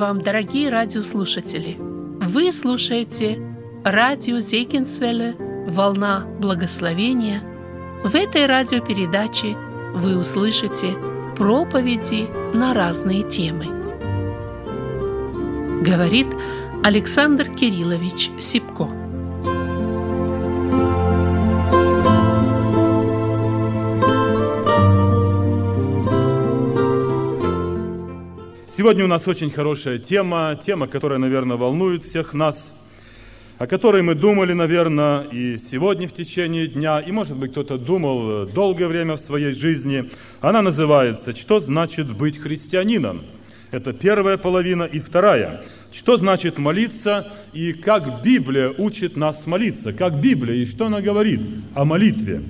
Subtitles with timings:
[0.00, 1.76] Вам, дорогие радиослушатели!
[1.78, 3.38] Вы слушаете
[3.84, 5.36] радио Зейкинсвелле
[5.68, 7.42] «Волна благословения».
[8.02, 9.58] В этой радиопередаче
[9.94, 10.96] вы услышите
[11.36, 13.66] проповеди на разные темы.
[15.82, 16.28] Говорит
[16.82, 18.88] Александр Кириллович Сипко.
[28.80, 32.72] Сегодня у нас очень хорошая тема, тема, которая, наверное, волнует всех нас,
[33.58, 38.46] о которой мы думали, наверное, и сегодня в течение дня, и, может быть, кто-то думал
[38.46, 40.10] долгое время в своей жизни.
[40.40, 43.20] Она называется «Что значит быть христианином?»
[43.70, 45.62] Это первая половина и вторая.
[45.92, 49.92] Что значит молиться и как Библия учит нас молиться?
[49.92, 51.42] Как Библия и что она говорит
[51.74, 52.40] о молитве?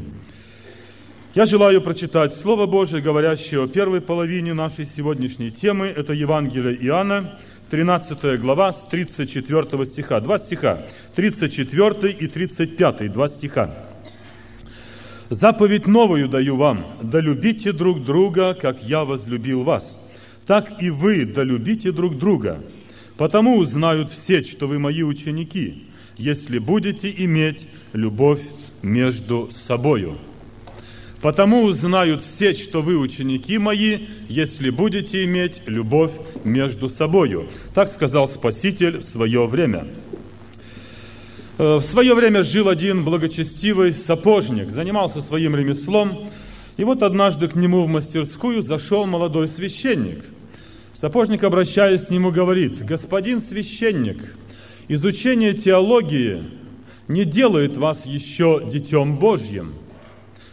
[1.33, 5.87] Я желаю прочитать Слово Божие, говорящее о первой половине нашей сегодняшней темы.
[5.87, 7.39] Это Евангелие Иоанна,
[7.71, 10.19] 13 глава с 34 стиха.
[10.19, 10.81] Два стиха,
[11.15, 13.73] 34 и 35, два стиха.
[15.29, 19.97] «Заповедь новую даю вам, да любите друг друга, как я возлюбил вас.
[20.47, 22.61] Так и вы да любите друг друга.
[23.17, 25.85] Потому узнают все, что вы мои ученики,
[26.17, 28.43] если будете иметь любовь
[28.83, 30.19] между собою».
[31.21, 36.13] Потому узнают все, что вы ученики мои, если будете иметь любовь
[36.45, 37.47] между собою.
[37.75, 39.87] Так сказал Спаситель в свое время.
[41.59, 46.31] Э, в свое время жил один благочестивый сапожник, занимался своим ремеслом.
[46.79, 50.25] И вот однажды к нему в мастерскую зашел молодой священник.
[50.95, 54.35] Сапожник, обращаясь к нему, говорит, «Господин священник,
[54.89, 56.45] изучение теологии
[57.09, 59.75] не делает вас еще детем Божьим».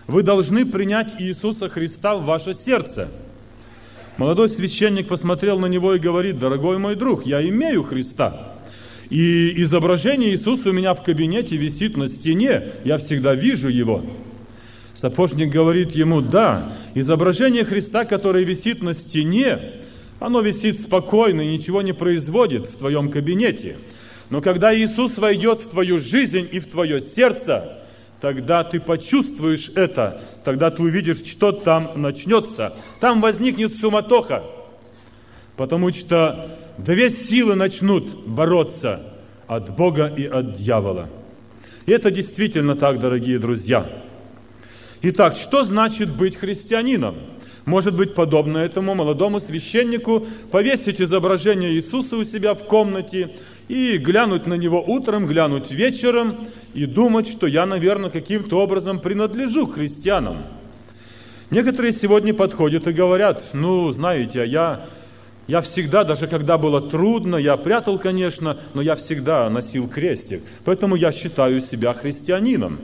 [0.08, 3.10] Вы должны принять Иисуса Христа в ваше сердце.
[4.16, 8.54] Молодой священник посмотрел на него и говорит, дорогой мой друг, я имею Христа.
[9.10, 14.02] И изображение Иисуса у меня в кабинете висит на стене, я всегда вижу его.
[14.96, 19.74] Сапожник говорит ему, да, изображение Христа, которое висит на стене,
[20.20, 23.76] оно висит спокойно и ничего не производит в твоем кабинете.
[24.30, 27.77] Но когда Иисус войдет в твою жизнь и в твое сердце,
[28.22, 32.74] тогда ты почувствуешь это, тогда ты увидишь, что там начнется.
[33.00, 34.44] Там возникнет суматоха,
[35.56, 39.02] потому что две силы начнут бороться
[39.48, 41.10] от Бога и от дьявола.
[41.86, 43.86] И это действительно так, дорогие друзья.
[45.02, 47.16] Итак, что значит быть христианином?
[47.66, 53.32] Может быть, подобно этому молодому священнику повесить изображение Иисуса у себя в комнате
[53.68, 59.66] и глянуть на него утром, глянуть вечером и думать, что я, наверное, каким-то образом принадлежу
[59.66, 60.38] христианам.
[61.50, 64.86] Некоторые сегодня подходят и говорят, ну, знаете, я,
[65.48, 70.96] я всегда, даже когда было трудно, я прятал, конечно, но я всегда носил крестик, поэтому
[70.96, 72.80] я считаю себя христианином.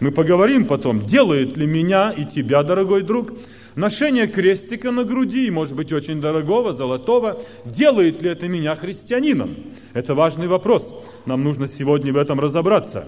[0.00, 3.32] Мы поговорим потом, делает ли меня и тебя, дорогой друг,
[3.76, 9.54] Ношение крестика на груди, может быть, очень дорогого, золотого, делает ли это меня христианином?
[9.92, 10.94] Это важный вопрос.
[11.26, 13.06] Нам нужно сегодня в этом разобраться.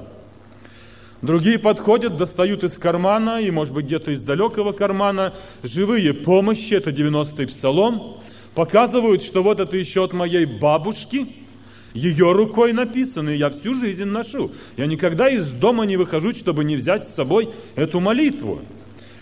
[1.23, 6.91] Другие подходят, достают из кармана, и, может быть, где-то из далекого кармана, живые помощи, это
[6.91, 8.19] 90-й псалом,
[8.55, 11.29] показывают, что вот это еще от моей бабушки,
[11.95, 14.51] ее рукой написано, и я всю жизнь ношу.
[14.77, 18.61] Я никогда из дома не выхожу, чтобы не взять с собой эту молитву.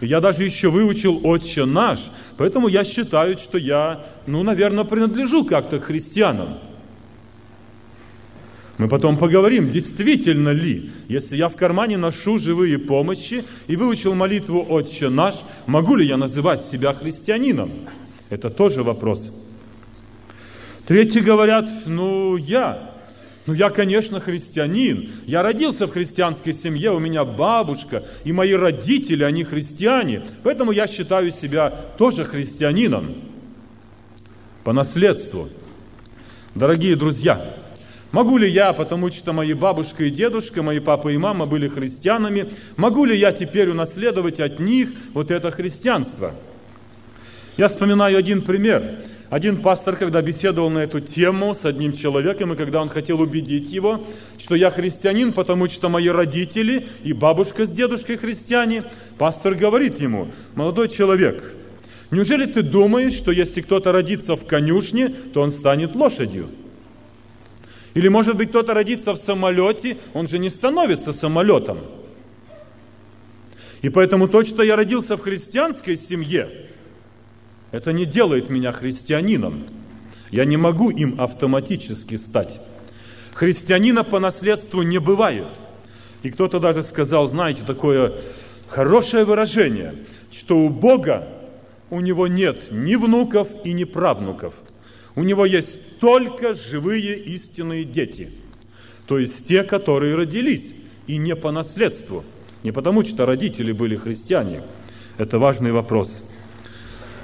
[0.01, 2.01] Я даже еще выучил «Отче наш»,
[2.37, 6.59] поэтому я считаю, что я, ну, наверное, принадлежу как-то христианам.
[8.77, 14.67] Мы потом поговорим, действительно ли, если я в кармане ношу живые помощи и выучил молитву
[14.69, 15.37] «Отче наш»,
[15.67, 17.71] могу ли я называть себя христианином?
[18.28, 19.33] Это тоже вопрос.
[20.87, 22.96] Третьи говорят, ну, я
[23.47, 25.09] ну, я, конечно, христианин.
[25.25, 30.25] Я родился в христианской семье, у меня бабушка и мои родители, они христиане.
[30.43, 33.15] Поэтому я считаю себя тоже христианином
[34.65, 35.48] по наследству.
[36.57, 37.41] Дорогие друзья,
[38.10, 42.51] могу ли я, потому что мои бабушка и дедушка, мои папа и мама были христианами,
[42.77, 46.33] могу ли я теперь унаследовать от них вот это христианство?
[47.57, 49.03] Я вспоминаю один пример.
[49.28, 53.71] Один пастор, когда беседовал на эту тему с одним человеком, и когда он хотел убедить
[53.71, 54.07] его,
[54.39, 58.84] что я христианин, потому что мои родители и бабушка с дедушкой христиане,
[59.19, 61.43] пастор говорит ему, молодой человек,
[62.13, 66.49] неужели ты думаешь, что если кто-то родится в конюшне, то он станет лошадью?
[67.95, 71.79] Или, может быть, кто-то родится в самолете, он же не становится самолетом.
[73.83, 76.49] И поэтому то, что я родился в христианской семье–
[77.71, 79.65] это не делает меня христианином.
[80.30, 82.60] Я не могу им автоматически стать.
[83.34, 85.47] Христианина по наследству не бывает.
[86.22, 88.15] И кто-то даже сказал, знаете, такое
[88.66, 89.95] хорошее выражение,
[90.33, 91.28] что у Бога
[91.91, 94.54] у него нет ни внуков и ни правнуков.
[95.15, 98.30] У него есть только живые истинные дети.
[99.07, 100.72] То есть те, которые родились,
[101.07, 102.24] и не по наследству.
[102.62, 104.62] Не потому, что родители были христиане.
[105.19, 106.26] Это важный вопрос.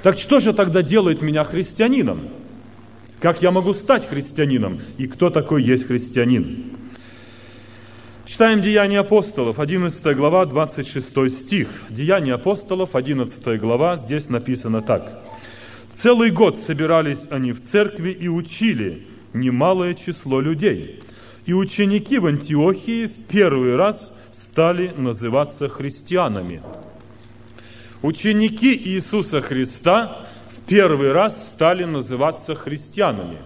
[0.03, 2.27] Так что же тогда делает меня христианином?
[3.21, 4.81] Как я могу стать христианином?
[4.97, 6.77] И кто такой есть христианин?
[8.25, 11.69] Читаем Деяния апостолов, 11 глава, 26 стих.
[11.89, 15.21] Деяния апостолов, 11 глава, здесь написано так.
[15.93, 21.01] «Целый год собирались они в церкви и учили немалое число людей.
[21.45, 26.61] И ученики в Антиохии в первый раз стали называться христианами».
[28.03, 30.27] Ученики Иисуса Христа
[30.67, 33.37] первый раз стали называться христианами.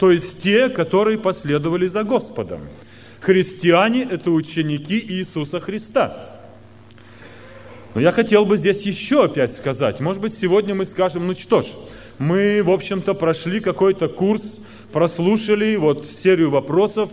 [0.00, 2.62] То есть те, которые последовали за Господом.
[3.20, 6.40] Христиане– это ученики Иисуса Христа.
[7.94, 10.00] Но я хотел бы здесь еще опять сказать.
[10.00, 11.66] Может быть, сегодня мы скажем, ну что ж,
[12.18, 14.58] мы, в общем-то, прошли какой-то курс,
[14.92, 17.10] прослушали вот серию вопросов,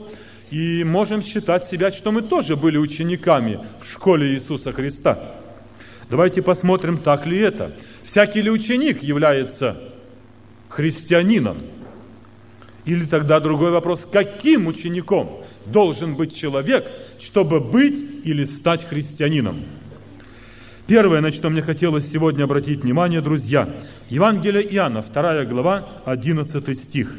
[0.49, 5.40] и можем считать себя, что мы тоже были учениками в школе Иисуса Христа.
[6.11, 7.71] Давайте посмотрим, так ли это.
[8.03, 9.77] Всякий ли ученик является
[10.67, 11.59] христианином?
[12.83, 16.85] Или тогда другой вопрос, каким учеником должен быть человек,
[17.17, 19.63] чтобы быть или стать христианином?
[20.85, 23.69] Первое, на что мне хотелось сегодня обратить внимание, друзья,
[24.09, 27.15] Евангелие Иоанна, 2 глава, 11 стих.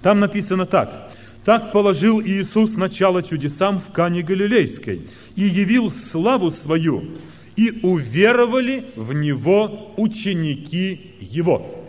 [0.00, 1.10] Там написано так.
[1.44, 7.02] «Так положил Иисус начало чудесам в Кане Галилейской и явил славу свою,
[7.56, 11.82] и уверовали в Него ученики Его.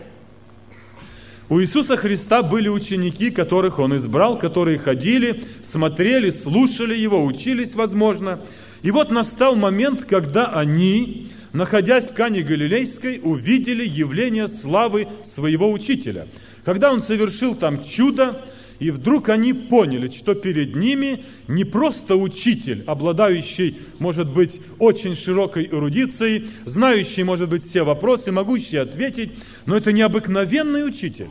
[1.50, 8.40] У Иисуса Христа были ученики, которых Он избрал, которые ходили, смотрели, слушали Его, учились, возможно.
[8.82, 16.28] И вот настал момент, когда они, находясь в Кане Галилейской, увидели явление славы своего учителя.
[16.66, 18.42] Когда Он совершил там чудо,
[18.84, 25.68] и вдруг они поняли, что перед ними не просто учитель, обладающий, может быть, очень широкой
[25.68, 29.32] эрудицией, знающий, может быть, все вопросы, могущий ответить,
[29.66, 31.30] но это необыкновенный учитель.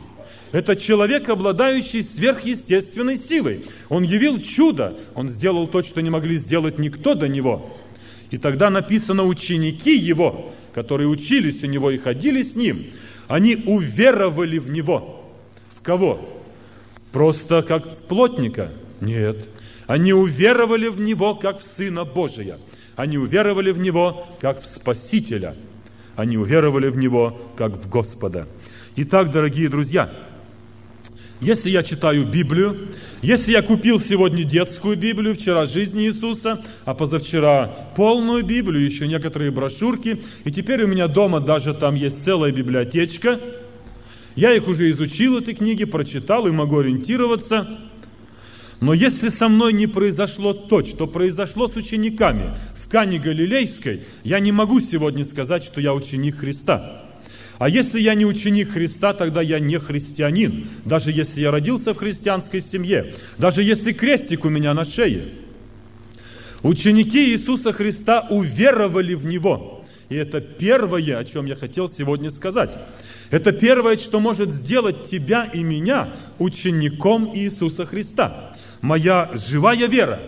[0.51, 3.65] Это человек, обладающий сверхъестественной силой.
[3.87, 7.71] Он явил чудо, он сделал то, что не могли сделать никто до него.
[8.31, 12.83] И тогда написано, ученики его, которые учились у него и ходили с ним,
[13.27, 15.21] они уверовали в него.
[15.77, 16.42] В кого?
[17.13, 18.71] Просто как в плотника?
[18.99, 19.47] Нет.
[19.85, 22.57] Они уверовали в Него, как в Сына Божия.
[22.95, 25.55] Они уверовали в Него, как в Спасителя.
[26.15, 28.47] Они уверовали в Него, как в Господа.
[28.95, 30.09] Итак, дорогие друзья,
[31.39, 32.77] если я читаю Библию,
[33.21, 39.51] если я купил сегодня детскую Библию, вчера жизни Иисуса, а позавчера полную Библию, еще некоторые
[39.51, 43.39] брошюрки, и теперь у меня дома даже там есть целая библиотечка–
[44.35, 47.67] я их уже изучил, эти книги, прочитал и могу ориентироваться.
[48.79, 54.39] Но если со мной не произошло то, что произошло с учениками в Кане Галилейской, я
[54.39, 57.03] не могу сегодня сказать, что я ученик Христа.
[57.59, 61.97] А если я не ученик Христа, тогда я не христианин, даже если я родился в
[61.97, 65.29] христианской семье, даже если крестик у меня на шее.
[66.63, 69.85] Ученики Иисуса Христа уверовали в Него.
[70.09, 72.71] И это первое, о чем я хотел сегодня сказать.
[73.33, 78.53] Это первое, что может сделать тебя и меня учеником Иисуса Христа.
[78.79, 80.19] Моя живая вера,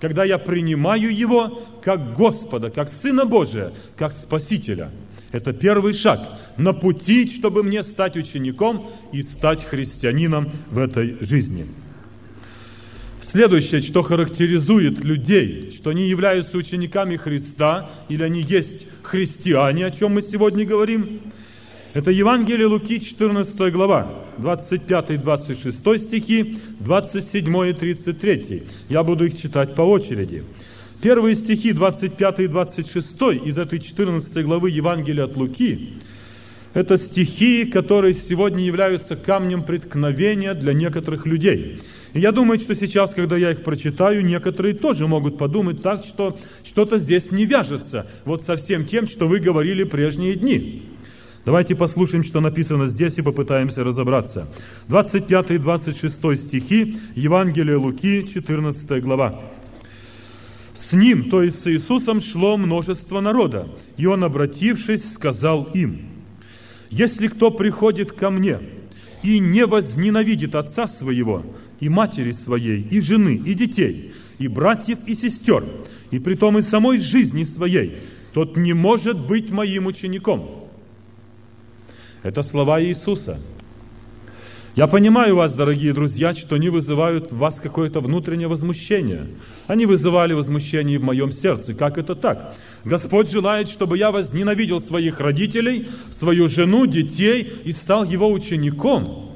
[0.00, 4.90] когда я принимаю Его как Господа, как Сына Божия, как Спасителя.
[5.30, 6.18] Это первый шаг
[6.56, 11.68] на пути, чтобы мне стать учеником и стать христианином в этой жизни.
[13.22, 20.14] Следующее, что характеризует людей, что они являются учениками Христа, или они есть христиане, о чем
[20.14, 21.20] мы сегодня говорим–
[21.92, 24.06] это Евангелие Луки, 14 глава,
[24.38, 28.62] 25-26 стихи, 27 и 33.
[28.88, 30.44] Я буду их читать по очереди.
[31.02, 35.94] Первые стихи 25 и 26 из этой 14 главы Евангелия от Луки–
[36.72, 41.80] это стихи, которые сегодня являются камнем преткновения для некоторых людей.
[42.12, 46.38] И я думаю, что сейчас, когда я их прочитаю, некоторые тоже могут подумать так, что
[46.64, 50.82] что-то здесь не вяжется вот со всем тем, что вы говорили прежние дни.
[51.46, 54.46] Давайте послушаем, что написано здесь, и попытаемся разобраться.
[54.88, 59.40] 25 и 26 стихи, Евангелие Луки, 14 глава.
[60.74, 66.00] С ним, то есть с Иисусом, шло множество народа, и он, обратившись, сказал им,
[66.90, 68.58] «Если кто приходит ко мне
[69.22, 71.42] и не возненавидит отца своего,
[71.80, 75.64] и матери своей, и жены, и детей, и братьев, и сестер,
[76.10, 77.96] и притом и самой жизни своей,
[78.34, 80.59] тот не может быть моим учеником.
[82.22, 83.38] Это слова Иисуса.
[84.76, 89.26] Я понимаю вас, дорогие друзья, что они вызывают в вас какое-то внутреннее возмущение.
[89.66, 91.72] Они вызывали возмущение в моем сердце.
[91.74, 92.54] Как это так?
[92.84, 99.30] Господь желает, чтобы я возненавидел своих родителей, свою жену, детей и стал его учеником.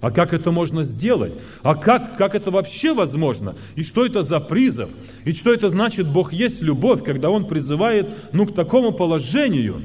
[0.00, 1.32] А как это можно сделать?
[1.62, 3.54] А как, как это вообще возможно?
[3.76, 4.90] И что это за призыв?
[5.24, 9.82] И что это значит Бог есть любовь, когда Он призывает ну, к такому положению?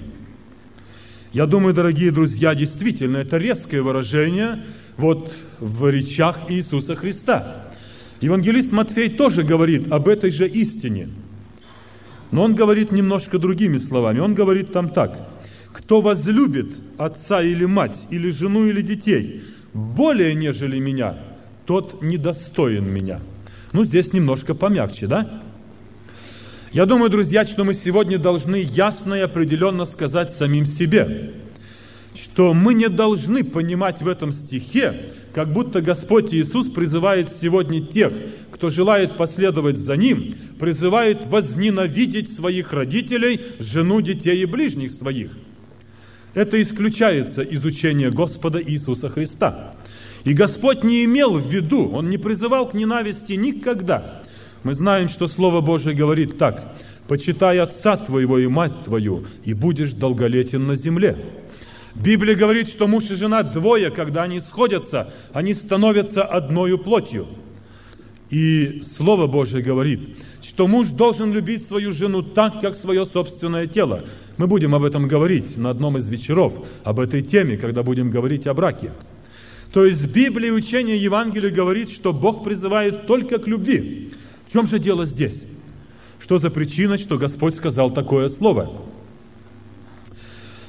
[1.31, 4.63] Я думаю, дорогие друзья, действительно, это резкое выражение
[4.97, 7.67] вот в речах Иисуса Христа.
[8.19, 11.09] Евангелист Матфей тоже говорит об этой же истине.
[12.31, 14.19] Но он говорит немножко другими словами.
[14.19, 15.17] Он говорит там так.
[15.71, 19.43] «Кто возлюбит отца или мать, или жену, или детей,
[19.73, 21.19] более, нежели меня,
[21.67, 23.19] тот недостоин меня.
[23.71, 25.43] Ну, здесь немножко помягче, да?
[26.71, 31.31] Я думаю, друзья, что мы сегодня должны ясно и определенно сказать самим себе,
[32.15, 38.13] что мы не должны понимать в этом стихе, как будто Господь Иисус призывает сегодня тех,
[38.51, 45.31] кто желает последовать за Ним, призывает возненавидеть своих родителей, жену, детей и ближних своих–
[46.33, 49.73] это исключается из учения Господа Иисуса Христа.
[50.25, 54.18] И Господь не имел в виду, Он не призывал к ненависти никогда.
[54.63, 56.75] Мы знаем, что Слово Божие говорит так.
[57.07, 61.17] «Почитай отца твоего и мать твою, и будешь долголетен на земле».
[61.95, 67.27] Библия говорит, что муж и жена двое, когда они сходятся, они становятся одною плотью.
[68.29, 74.03] И Слово Божие говорит, что муж должен любить свою жену так, как свое собственное тело.
[74.37, 78.45] Мы будем об этом говорить на одном из вечеров, об этой теме, когда будем говорить
[78.45, 78.91] о браке.
[79.73, 84.13] То есть Библия и учение Евангелия говорит, что Бог призывает только к любви.
[84.51, 85.45] Чем же дело здесь?
[86.19, 88.71] Что за причина, что Господь сказал такое слово?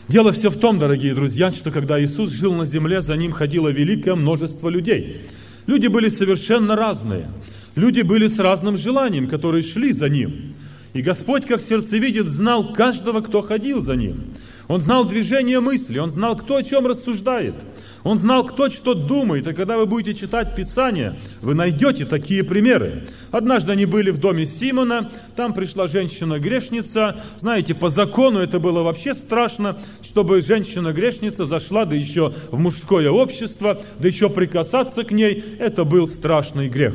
[0.09, 3.69] Дело все в том, дорогие друзья, что когда Иисус жил на земле, за Ним ходило
[3.69, 5.29] великое множество людей.
[5.67, 7.31] Люди были совершенно разные–
[7.75, 10.55] Люди были с разным желанием, которые шли за ним.
[10.93, 14.35] И Господь, как сердцевидит, знал каждого, кто ходил за ним.
[14.67, 17.55] Он знал движение мысли, он знал, кто о чем рассуждает.
[18.03, 23.09] Он знал, кто что думает, и когда вы будете читать Писание, вы найдете такие примеры.
[23.31, 27.21] Однажды они были в доме Симона, там пришла женщина-грешница.
[27.39, 33.83] Знаете, по закону это было вообще страшно, чтобы женщина-грешница зашла, да еще в мужское общество,
[33.99, 35.45] да еще прикасаться к ней.
[35.59, 36.95] Это был страшный грех.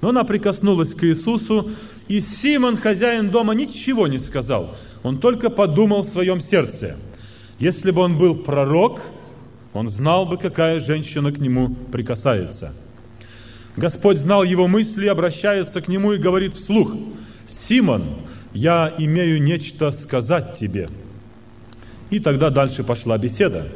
[0.00, 1.70] Но она прикоснулась к Иисусу,
[2.08, 4.74] и Симон, хозяин дома, ничего не сказал.
[5.04, 6.96] Он только подумал в своем сердце.
[7.58, 9.00] Если бы он был пророк,
[9.76, 12.72] он знал бы, какая женщина к нему прикасается.
[13.76, 16.94] Господь знал его мысли, обращается к нему и говорит вслух,
[17.48, 18.04] «Симон,
[18.54, 20.88] я имею нечто сказать тебе».
[22.10, 23.66] И тогда дальше пошла беседа.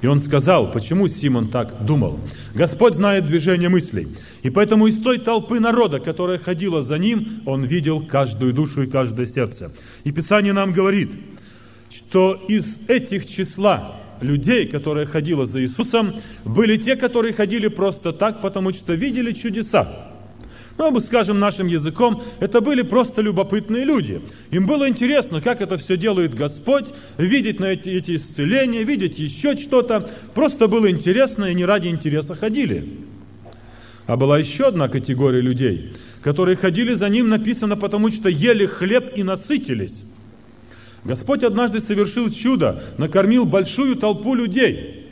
[0.00, 2.20] И он сказал, почему Симон так думал.
[2.54, 4.08] Господь знает движение мыслей.
[4.42, 8.86] И поэтому из той толпы народа, которая ходила за ним, он видел каждую душу и
[8.86, 9.72] каждое сердце.
[10.04, 11.10] И Писание нам говорит,
[11.90, 18.40] что из этих числа людей, которые ходило за Иисусом, были те, которые ходили просто так,
[18.40, 20.08] потому что видели чудеса.
[20.78, 24.20] Ну, мы скажем нашим языком, это были просто любопытные люди.
[24.52, 29.56] Им было интересно, как это все делает Господь, видеть на эти, эти исцеления, видеть еще
[29.56, 30.08] что-то.
[30.34, 32.96] Просто было интересно, и не ради интереса ходили.
[34.06, 39.10] А была еще одна категория людей, которые ходили за ним, написано, потому что ели хлеб
[39.16, 40.04] и насытились.
[41.08, 44.94] Господь однажды совершил чудо, накормил большую толпу людей–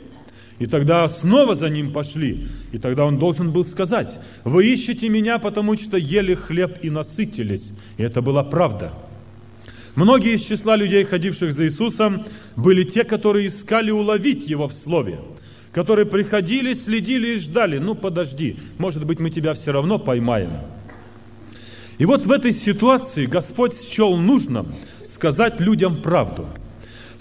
[0.59, 2.47] и тогда снова за ним пошли.
[2.71, 7.71] И тогда он должен был сказать, вы ищете меня, потому что ели хлеб и насытились.
[7.97, 8.91] И это была правда.
[9.95, 12.25] Многие из числа людей, ходивших за Иисусом,
[12.55, 15.19] были те, которые искали уловить Его в Слове,
[15.71, 20.51] которые приходили, следили и ждали, ну подожди, может быть мы тебя все равно поймаем.
[21.97, 24.67] И вот в этой ситуации Господь счел нужным
[25.17, 26.47] сказать людям правду–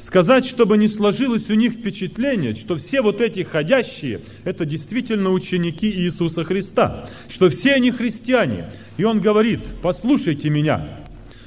[0.07, 5.91] сказать, чтобы не сложилось у них впечатление, что все вот эти ходящие– это действительно ученики
[5.91, 8.71] Иисуса Христа, что все они христиане.
[8.99, 11.01] И он говорит, послушайте меня,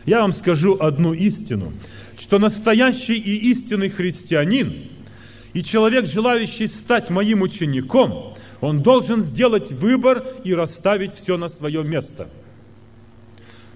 [0.05, 1.71] я вам скажу одну истину,
[2.19, 4.73] что настоящий и истинный христианин
[5.53, 11.83] и человек, желающий стать моим учеником, он должен сделать выбор и расставить все на свое
[11.83, 12.27] место.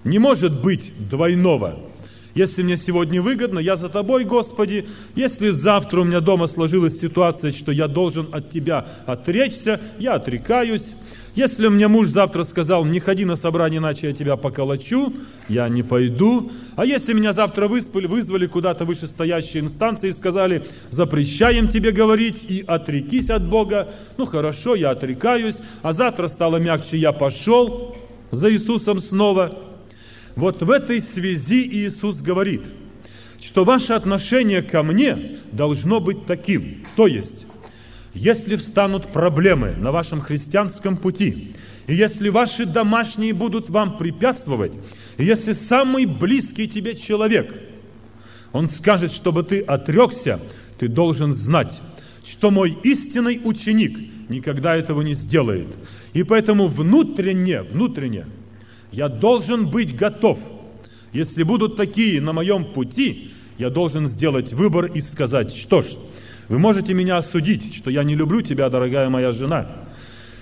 [0.02, 1.78] Не может быть двойного–
[2.34, 4.86] Если мне сегодня выгодно, я за тобой, Господи.
[5.14, 10.94] Если завтра у меня дома сложилась ситуация, что я должен от Тебя отречься, я отрекаюсь.
[11.34, 15.12] Если мне муж завтра сказал, не ходи на собрание, иначе я тебя поколочу,
[15.48, 16.52] я не пойду.
[16.76, 22.64] А если меня завтра вызвали, вызвали куда-то вышестоящие инстанции и сказали, запрещаем тебе говорить и
[22.64, 27.96] отрекись от Бога, ну хорошо, я отрекаюсь, а завтра стало мягче, я пошел
[28.30, 29.58] за Иисусом снова.
[30.36, 32.62] Вот в этой связи Иисус говорит,
[33.40, 36.86] что ваше отношение ко мне должно быть таким.
[36.96, 37.46] То есть,
[38.14, 41.54] если встанут проблемы на вашем христианском пути,
[41.86, 44.72] и если ваши домашние будут вам препятствовать,
[45.18, 47.54] и если самый близкий тебе человек,
[48.52, 50.40] он скажет, чтобы ты отрекся,
[50.78, 51.80] ты должен знать,
[52.26, 53.98] что мой истинный ученик
[54.28, 55.68] никогда этого не сделает.
[56.12, 58.26] И поэтому внутренне, внутренне,
[58.94, 60.38] я должен быть готов.
[61.12, 65.86] Если будут такие на моем пути, я должен сделать выбор и сказать, что ж,
[66.48, 69.66] вы можете меня осудить, что я не люблю тебя, дорогая моя жена.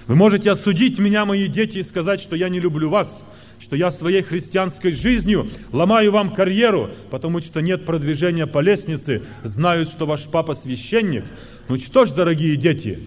[0.06, 3.24] Вы можете осудить меня, мои дети, и сказать, что я не люблю вас,
[3.58, 9.88] что я своей христианской жизнью ломаю вам карьеру, потому что нет продвижения по лестнице, знают,
[9.88, 11.24] что ваш папа священник.
[11.68, 12.98] Ну что ж, дорогие дети,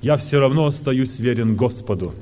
[0.00, 2.14] я все равно остаюсь верен Господу.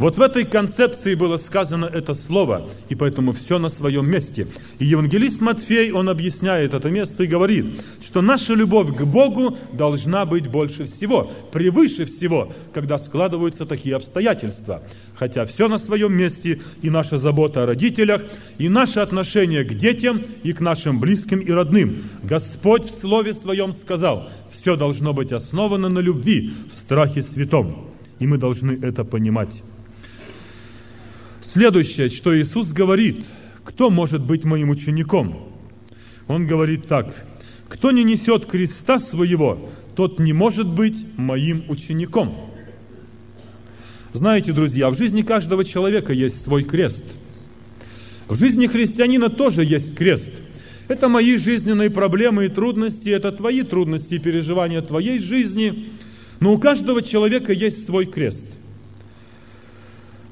[0.00, 4.46] Вот в этой концепции было сказано это слово, и поэтому все на своем месте.
[4.78, 7.66] И евангелист Матфей, он объясняет это место и говорит,
[8.02, 14.82] что наша любовь к Богу должна быть больше всего, превыше всего, когда складываются такие обстоятельства.
[15.16, 18.22] Хотя все на своем месте, и наша забота о родителях,
[18.56, 21.98] и наше отношение к детям, и к нашим близким и родным.
[22.22, 27.90] Господь в Слове Своем сказал, все должно быть основано на любви, в страхе святом.
[28.18, 29.62] И мы должны это понимать.
[31.52, 33.24] Следующее, что Иисус говорит,
[33.64, 35.48] кто может быть моим учеником?
[36.28, 37.12] Он говорит так,
[37.68, 42.36] кто не несет креста своего, тот не может быть моим учеником.
[44.12, 47.04] Знаете, друзья, в жизни каждого человека есть свой крест.
[48.28, 50.30] В жизни христианина тоже есть крест.
[50.86, 55.88] Это мои жизненные проблемы и трудности, это твои трудности и переживания твоей жизни.
[56.38, 58.46] Но у каждого человека есть свой крест–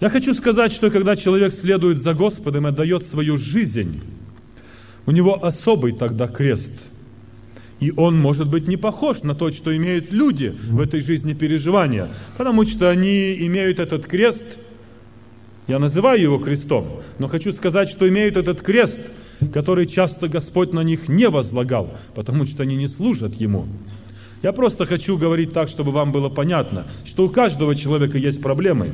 [0.01, 4.01] я хочу сказать, что когда человек следует за Господом и отдает свою жизнь,
[5.07, 6.73] у него особый тогда крест.
[7.81, 12.09] И он может быть не похож на то, что имеют люди в этой жизни переживания,
[12.37, 14.45] потому что они имеют этот крест,
[15.69, 19.01] я называю его крестом, но хочу сказать, что имеют этот крест,
[19.53, 23.67] который часто Господь на них не возлагал, потому что они не служат Ему.
[24.43, 28.91] Я просто хочу говорить так, чтобы вам было понятно, что у каждого человека есть проблемы.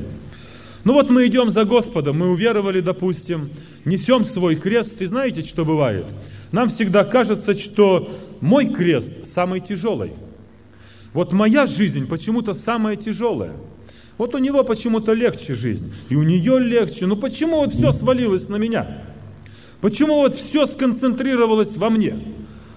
[0.85, 3.49] Ну вот мы идем за Господом, мы уверовали, допустим,
[3.85, 6.05] несем свой крест, и знаете, что бывает?
[6.51, 8.07] Нам всегда кажется, что
[8.39, 10.11] мой крест самый тяжелый.
[11.11, 13.53] Вот моя жизнь почему-то самая тяжелая.
[14.19, 17.07] Вот у него почему-то легче жизнь, и у нее легче.
[17.07, 18.85] Ну почему вот все свалилось на меня?
[19.81, 22.15] Почему вот все сконцентрировалось во мне?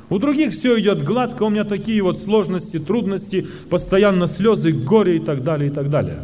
[0.08, 5.20] У других все идет гладко, у меня такие вот сложности, трудности, постоянно слезы, горе и
[5.20, 6.20] так далее, и так далее.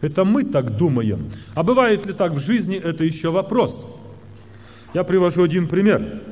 [0.00, 1.30] Это мы так думаем.
[1.54, 3.86] А бывает ли так в жизни, это еще вопрос.
[4.94, 6.22] Я привожу один пример.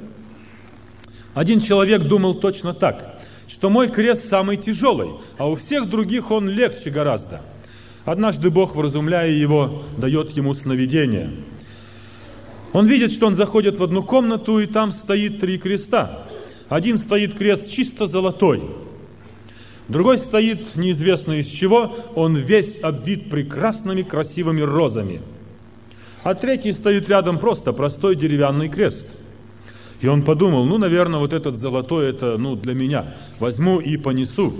[1.35, 6.49] Один человек думал точно так, что мой крест самый тяжелый, а у всех других он
[6.49, 7.43] легче гораздо.
[8.05, 11.31] Однажды Бог, вразумляя его, дает ему сновидение.
[12.73, 16.27] Он видит, что он заходит в одну комнату, и там стоит три креста.
[16.69, 18.63] Один стоит крест чисто золотой–
[19.89, 25.21] Другой стоит неизвестно из чего, он весь обвит прекрасными красивыми розами.
[26.23, 29.07] А третий стоит рядом просто простой деревянный крест.
[30.01, 33.15] И он подумал, ну, наверное, вот этот золотой, это, ну, для меня.
[33.39, 34.55] Возьму и понесу.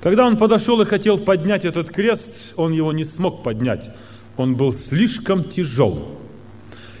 [0.00, 3.90] Когда он подошел и хотел поднять этот крест, он его не смог поднять.
[4.36, 6.06] Он был слишком тяжел.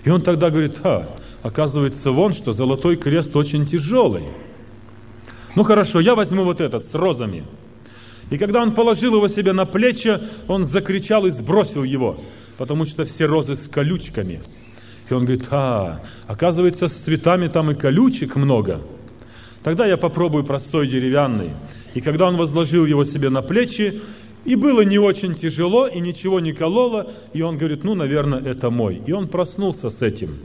[0.02, 1.08] И он тогда говорит, а,
[1.42, 4.24] оказывается, вон что, золотой крест очень тяжелый.
[5.56, 7.42] Ну хорошо, я возьму вот этот с розами.
[8.30, 12.20] И когда он положил его себе на плечи, он закричал и сбросил его,
[12.58, 14.42] потому что все розы с колючками.
[15.08, 18.82] И он говорит, а, оказывается, с цветами там и колючек много.
[19.62, 21.52] Тогда я попробую простой деревянный.
[21.94, 24.02] И когда он возложил его себе на плечи,
[24.44, 28.68] и было не очень тяжело, и ничего не кололо, и он говорит, ну, наверное, это
[28.68, 29.00] мой.
[29.06, 30.36] И он проснулся с этим.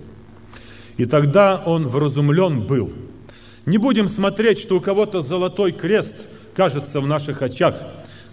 [0.96, 2.94] И тогда он вразумлен был–
[3.66, 6.16] не будем смотреть, что у кого-то золотой крест
[6.56, 7.76] кажется в наших очах.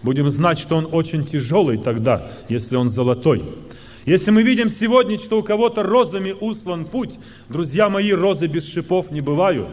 [0.03, 3.43] Будем знать, что он очень тяжелый тогда, если он золотой.
[4.07, 9.11] Если мы видим сегодня, что у кого-то розами услан путь, друзья мои, розы без шипов
[9.11, 9.69] не бывают.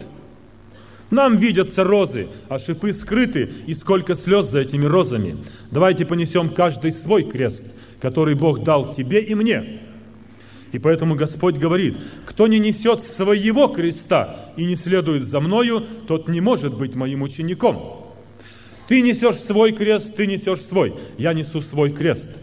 [1.10, 5.38] Нам видятся розы, а шипы скрыты, и сколько слез за этими розами.
[5.72, 7.64] Давайте понесем каждый свой крест,
[8.02, 9.80] который Бог дал тебе и мне.
[10.76, 16.28] И поэтому Господь говорит, кто не несет своего креста и не следует за мною, тот
[16.28, 18.04] не может быть моим учеником.
[18.90, 20.94] Ты несешь свой крест, ты несешь свой.
[21.18, 22.30] Я несу свой крест–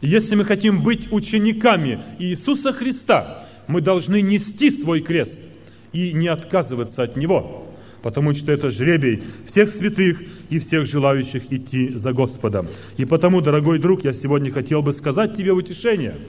[0.00, 5.38] если мы хотим быть учениками Иисуса Христа, мы должны нести свой крест
[5.92, 7.68] и не отказываться от него,
[8.02, 12.66] потому что это жребий всех святых и всех желающих идти за Господом.
[12.96, 16.16] И потому, дорогой друг, я сегодня хотел бы сказать тебе утешение–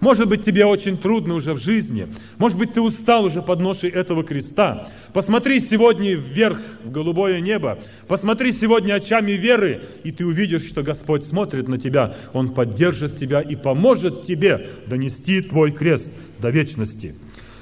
[0.00, 2.06] может быть, тебе очень трудно уже в жизни.
[2.38, 4.88] Может быть, ты устал уже под ношей этого креста.
[5.14, 7.78] Посмотри сегодня вверх, в голубое небо.
[8.06, 12.14] Посмотри сегодня очами веры, и ты увидишь, что Господь смотрит на тебя.
[12.34, 17.14] Он поддержит тебя и поможет тебе донести твой крест до вечности.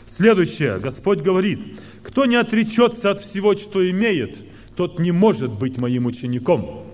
[0.07, 0.79] Следующее.
[0.79, 1.61] Господь говорит,
[2.03, 4.37] кто не отречется от всего, что имеет,
[4.77, 6.85] тот не может быть моим учеником.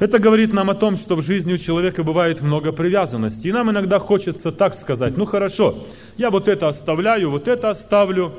[0.00, 3.48] Это говорит нам о том, что в жизни у человека бывает много привязанности.
[3.48, 5.74] И нам иногда хочется так сказать, ну хорошо,
[6.16, 8.32] я вот это оставляю, вот это оставлю,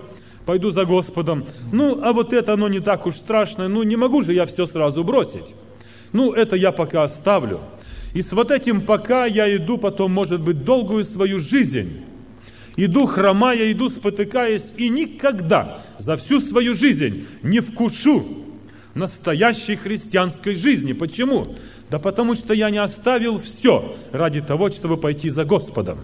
[0.47, 1.45] пойду за Господом.
[1.71, 4.65] Ну, а вот это, оно не так уж страшно, ну не могу же я все
[4.65, 5.53] сразу бросить.
[6.13, 7.59] Ну, это я пока оставлю.
[8.15, 12.03] И с вот этим пока я иду потом, может быть, долгую свою жизнь.
[12.75, 18.40] Иду хромая, иду спотыкаясь, и никогда за всю свою жизнь не вкушу
[18.93, 20.93] настоящей христианской жизни.
[20.93, 21.47] Почему?
[21.89, 25.99] Да потому что я не оставил все ради того, чтобы пойти за Господом.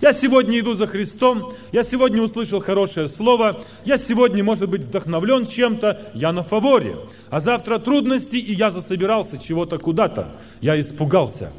[0.00, 5.46] Я сегодня иду за Христом, я сегодня услышал хорошее слово, я сегодня, может быть, вдохновлен
[5.46, 6.96] чем-то, я на фаворе.
[7.30, 10.28] А завтра трудности, и я засобирался чего-то куда-то.
[10.60, 11.50] Я испугался.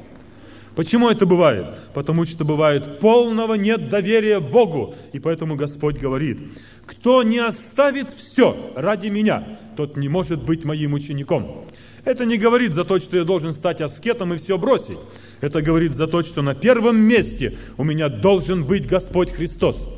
[0.76, 1.66] Почему это бывает?
[1.94, 4.94] Потому что бывает полного нет доверия Богу.
[5.14, 6.40] И поэтому Господь говорит,
[6.86, 11.66] кто не оставит все ради меня, тот не может быть моим учеником.
[12.04, 15.00] Это не говорит за то, что я должен стать аскетом и все бросить.
[15.42, 19.90] Это говорит за то, что на первом месте у меня должен быть Господь Христос.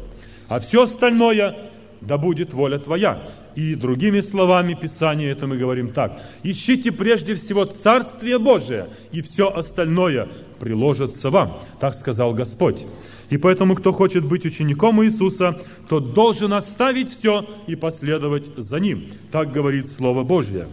[0.48, 1.58] А все остальное
[2.02, 3.20] да будет воля Твоя.
[3.56, 6.22] И другими словами Писания это мы говорим так.
[6.44, 10.28] Ищите прежде всего Царствие Божие, и все остальное
[10.60, 11.60] приложится вам.
[11.80, 12.86] Так сказал Господь.
[13.30, 19.12] И поэтому, кто хочет быть учеником Иисуса, тот должен оставить все и последовать за Ним.
[19.32, 20.68] Так говорит Слово Божье.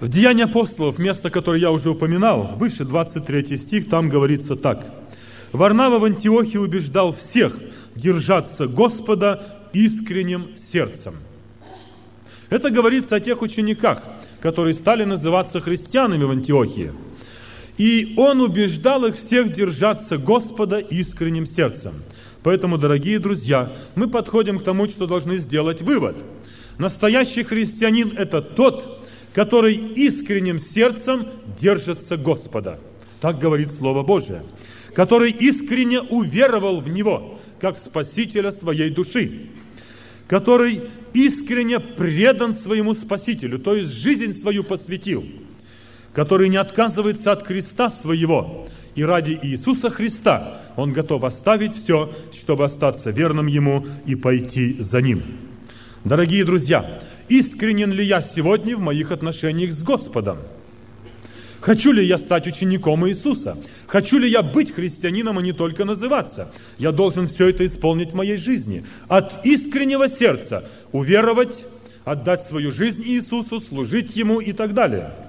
[0.00, 4.92] В Деянии апостолов, место, которое я уже упоминал, выше 23 стих, там говорится так.
[5.52, 7.56] Варнава в Антиохии убеждал всех
[7.94, 11.14] держаться Господа искренним сердцем.
[12.50, 14.02] Это говорится о тех учениках,
[14.40, 16.92] которые стали называться христианами в Антиохии–
[17.76, 21.94] и он убеждал их всех держаться Господа искренним сердцем.
[22.42, 26.16] Поэтому, дорогие друзья, мы подходим к тому, что должны сделать вывод.
[26.78, 31.26] Настоящий христианин– это тот, который искренним сердцем
[31.58, 32.78] держится Господа.
[33.20, 34.42] Так говорит Слово Божие.
[34.94, 39.48] Который искренне уверовал в Него, как Спасителя своей души.
[40.28, 40.82] Который
[41.14, 45.24] искренне предан своему Спасителю, то есть жизнь свою посвятил–
[46.14, 52.64] который не отказывается от креста своего, и ради Иисуса Христа он готов оставить все, чтобы
[52.64, 55.22] остаться верным Ему и пойти за Ним.
[56.04, 56.84] Дорогие друзья,
[57.28, 60.38] искренен ли я сегодня в моих отношениях с Господом?
[61.60, 63.56] Хочу ли я стать учеником Иисуса?
[63.86, 66.52] Хочу ли я быть христианином, а не только называться?
[66.78, 68.84] Я должен все это исполнить в моей жизни.
[69.08, 71.64] От искреннего сердца уверовать,
[72.04, 75.10] отдать свою жизнь Иисусу, служить Ему и так далее–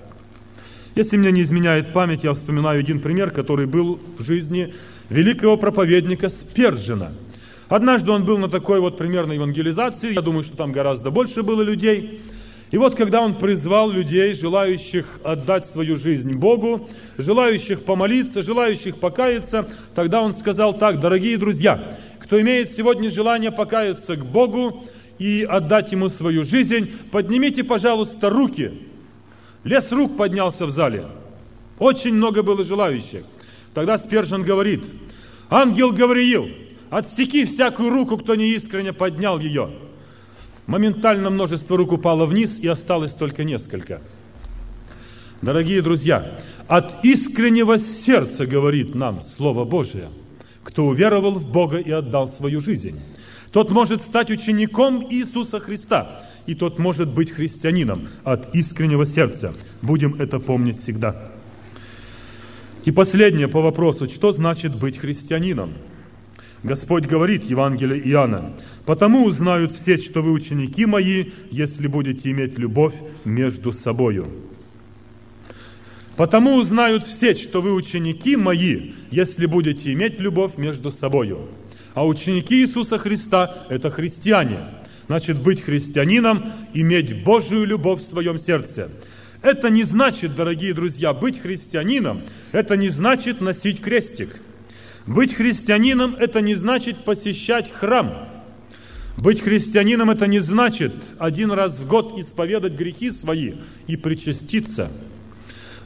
[0.95, 4.73] если мне не изменяет память, я вспоминаю один пример, который был в жизни
[5.09, 7.11] великого проповедника Спержина.
[7.67, 11.61] Однажды он был на такой вот примерной евангелизации, я думаю, что там гораздо больше было
[11.61, 12.21] людей.
[12.71, 19.67] И вот когда он призвал людей, желающих отдать свою жизнь Богу, желающих помолиться, желающих покаяться,
[19.95, 21.79] тогда он сказал так, дорогие друзья,
[22.19, 24.85] кто имеет сегодня желание покаяться к Богу
[25.19, 28.71] и отдать Ему свою жизнь, поднимите, пожалуйста, руки–
[29.65, 31.07] Лес рук поднялся в зале.
[31.79, 33.23] Очень много было желающих.
[33.73, 34.85] Тогда Спержин говорит,
[35.49, 36.47] ангел Гавриил,
[36.91, 39.71] отсеки всякую руку, кто не искренне поднял ее.
[40.67, 44.01] Моментально множество рук упало вниз, и осталось только несколько.
[45.41, 50.09] Дорогие друзья, от искреннего сердца говорит нам Слово Божие,
[50.63, 52.99] кто уверовал в Бога и отдал свою жизнь.
[53.55, 59.53] Тот может стать учеником Иисуса Христа– и тот может быть христианином от искреннего сердца.
[59.81, 61.31] Будем это помнить всегда.
[62.83, 65.71] И последнее по вопросу, что значит быть христианином?
[66.63, 68.51] Господь говорит, Евангелие Иоанна,
[68.85, 74.27] «Потому узнают все, что вы ученики мои, если будете иметь любовь между собою».
[76.17, 81.47] «Потому узнают все, что вы ученики мои, если будете иметь любовь между собою».
[81.95, 84.59] А ученики Иисуса Христа– это христиане.
[85.07, 88.91] Значит, быть христианином– иметь Божию любовь в своем сердце.
[89.41, 94.41] Это не значит, дорогие друзья, быть христианином– это не значит носить крестик.
[95.07, 98.27] Быть христианином– это не значит посещать храм.
[99.17, 103.53] Быть христианином– это не значит один раз в год исповедать грехи свои
[103.87, 104.91] и причаститься.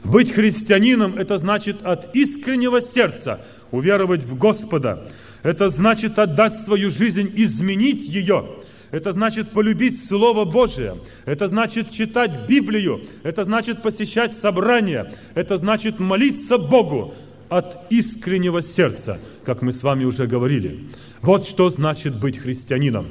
[0.02, 5.08] Быть христианином– это значит от искреннего сердца уверовать в Господа.
[5.42, 8.46] Это значит отдать свою жизнь, изменить ее–
[8.90, 10.96] это значит полюбить Слово Божие.
[11.24, 13.00] Это значит читать Библию.
[13.22, 15.12] Это значит посещать собрания.
[15.34, 17.14] Это значит молиться Богу
[17.48, 20.84] от искреннего сердца, как мы с вами уже говорили.
[21.20, 23.06] Вот что значит быть христианином.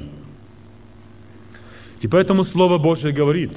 [2.02, 3.52] И поэтому Слово Божие говорит,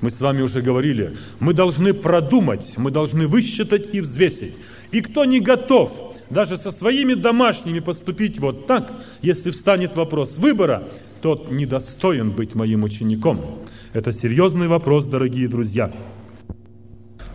[0.00, 4.54] мы с вами уже говорили, мы должны продумать, мы должны высчитать и взвесить.
[4.90, 8.90] И кто не готов даже со своими домашними поступить вот так,
[9.20, 10.84] если встанет вопрос выбора,
[11.20, 13.60] тот недостоин быть моим учеником.
[13.92, 15.92] Это серьезный вопрос, дорогие друзья.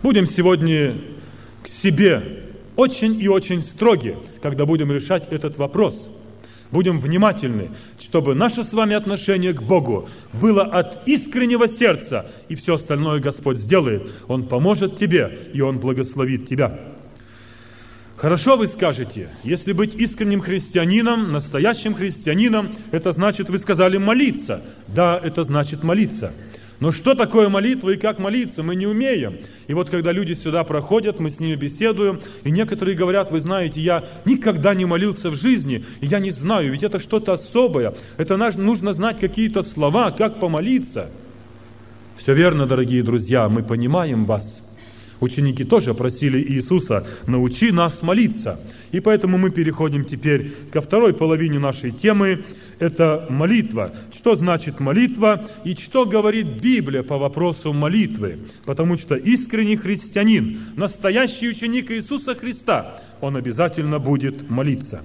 [0.02, 0.96] Будем сегодня
[1.62, 2.22] к себе
[2.76, 6.10] очень и очень строги, когда будем решать этот вопрос.
[6.70, 12.74] Будем внимательны, чтобы наше с вами отношение к Богу было от искреннего сердца, и все
[12.74, 14.10] остальное Господь сделает.
[14.26, 16.78] Он поможет тебе, и Он благословит тебя.
[18.18, 24.60] Хорошо вы скажете, если быть искренним христианином, настоящим христианином, это значит, вы сказали молиться.
[24.88, 26.32] Да, это значит молиться.
[26.80, 29.36] Но что такое молитва и как молиться, мы не умеем.
[29.68, 33.80] И вот когда люди сюда проходят, мы с ними беседуем, и некоторые говорят, вы знаете,
[33.80, 37.94] я никогда не молился в жизни, и я не знаю, ведь это что-то особое.
[38.16, 41.08] Это нужно знать какие-то слова, как помолиться.
[42.16, 44.64] Все верно, дорогие друзья, мы понимаем вас–
[45.20, 48.60] Ученики тоже просили Иисуса, научи нас молиться.
[48.92, 52.44] И поэтому мы переходим теперь ко второй половине нашей темы.
[52.78, 53.90] Это молитва.
[54.14, 58.38] Что значит молитва и что говорит Библия по вопросу молитвы?
[58.64, 65.02] Потому что искренний христианин, настоящий ученик Иисуса Христа, он обязательно будет молиться.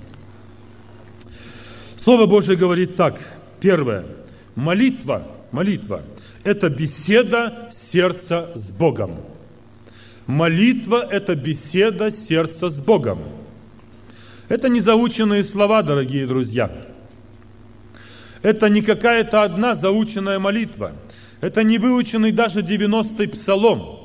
[1.98, 3.20] Слово Божие говорит так.
[3.60, 4.06] Первое.
[4.56, 6.04] Молитва, молитва–
[6.44, 9.33] это беседа сердца с Богом.
[10.28, 13.20] Молитва– это беседа сердца с Богом.
[14.48, 16.72] Это не заученные слова, дорогие друзья.
[18.42, 20.94] Это не какая-то одна заученная молитва.
[21.42, 24.00] Это не выученный даже 90-й псалом.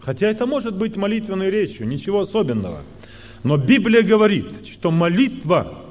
[0.00, 2.82] Хотя это может быть молитвенной речью, ничего особенного.
[3.42, 5.84] Но Библия говорит, что молитва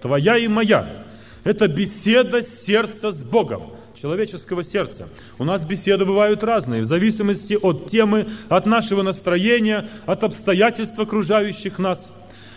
[0.00, 1.04] твоя и моя–
[1.44, 5.08] это беседа сердца с Богом– человеческого сердца.
[5.38, 11.78] У нас беседы бывают разные, в зависимости от темы, от нашего настроения, от обстоятельств окружающих
[11.78, 12.10] нас.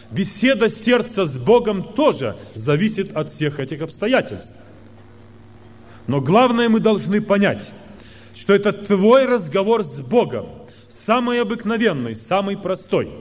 [0.09, 4.53] Беседа сердца с Богом тоже зависит от всех этих обстоятельств.
[6.07, 7.71] Но главное мы должны понять,
[8.35, 10.47] что это твой разговор с Богом,
[10.87, 13.11] самый обыкновенный, самый простой,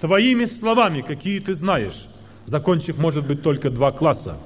[0.00, 2.06] твоими словами, какие ты знаешь,
[2.44, 4.38] закончив, может быть, только два класса.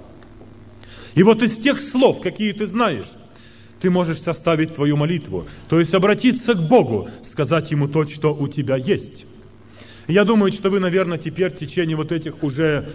[1.15, 3.07] И вот из тех слов, какие ты знаешь,
[3.85, 8.49] ты можешь составить твою молитву, то есть обратиться к Богу, сказать Ему то, что у
[8.49, 9.27] тебя есть.
[10.09, 12.89] Я думаю, что вы, наверное, теперь в течение вот этих уже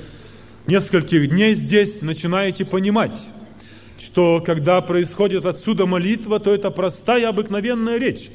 [0.66, 3.14] нескольких дней здесь начинаете понимать,
[4.00, 8.32] что когда происходит отсюда молитва, то это простая обыкновенная речь.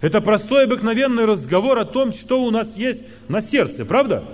[0.00, 4.24] Это простой обыкновенный разговор о том, что у нас есть на сердце, правда?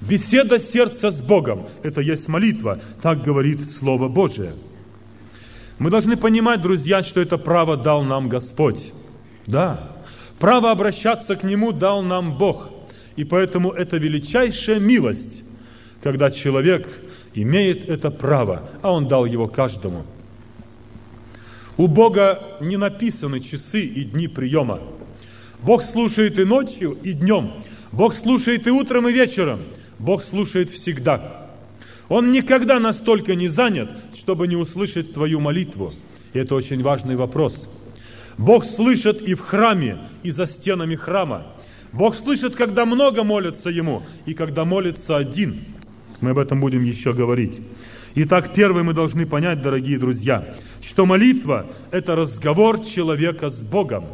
[0.00, 4.52] Беседа сердца с Богом– это есть молитва, так говорит Слово Божие–
[5.82, 8.92] мы должны понимать, друзья, что это право дал нам Господь.
[9.46, 9.90] Да,
[10.38, 12.70] право обращаться к Нему дал нам Бог.
[13.16, 15.42] И поэтому это величайшая милость,
[16.00, 16.88] когда человек
[17.34, 20.06] имеет это право, а Он дал его каждому.
[21.76, 24.78] У Бога не написаны часы и дни приема.
[25.62, 27.54] Бог слушает и ночью, и днем.
[27.90, 29.58] Бог слушает и утром, и вечером.
[29.98, 31.41] Бог слушает всегда.
[32.12, 35.94] Он никогда настолько не занят, чтобы не услышать твою молитву.
[36.34, 37.70] И это очень важный вопрос.
[38.36, 41.46] Бог слышит и в храме, и за стенами храма.
[41.90, 45.60] Бог слышит, когда много молятся Ему, и когда молится один.
[46.20, 47.62] Мы об этом будем еще говорить.
[48.14, 54.04] Итак, первое мы должны понять, дорогие друзья, что молитва– это разговор человека с Богом.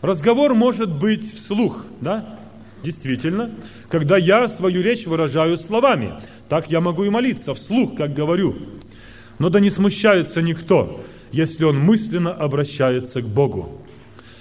[0.00, 2.40] Разговор может быть вслух, да?
[2.82, 3.50] Действительно,
[3.88, 6.14] когда я свою речь выражаю словами,
[6.48, 8.56] так я могу и молиться вслух, как говорю.
[9.38, 13.80] Но да не смущается никто, если он мысленно обращается к Богу.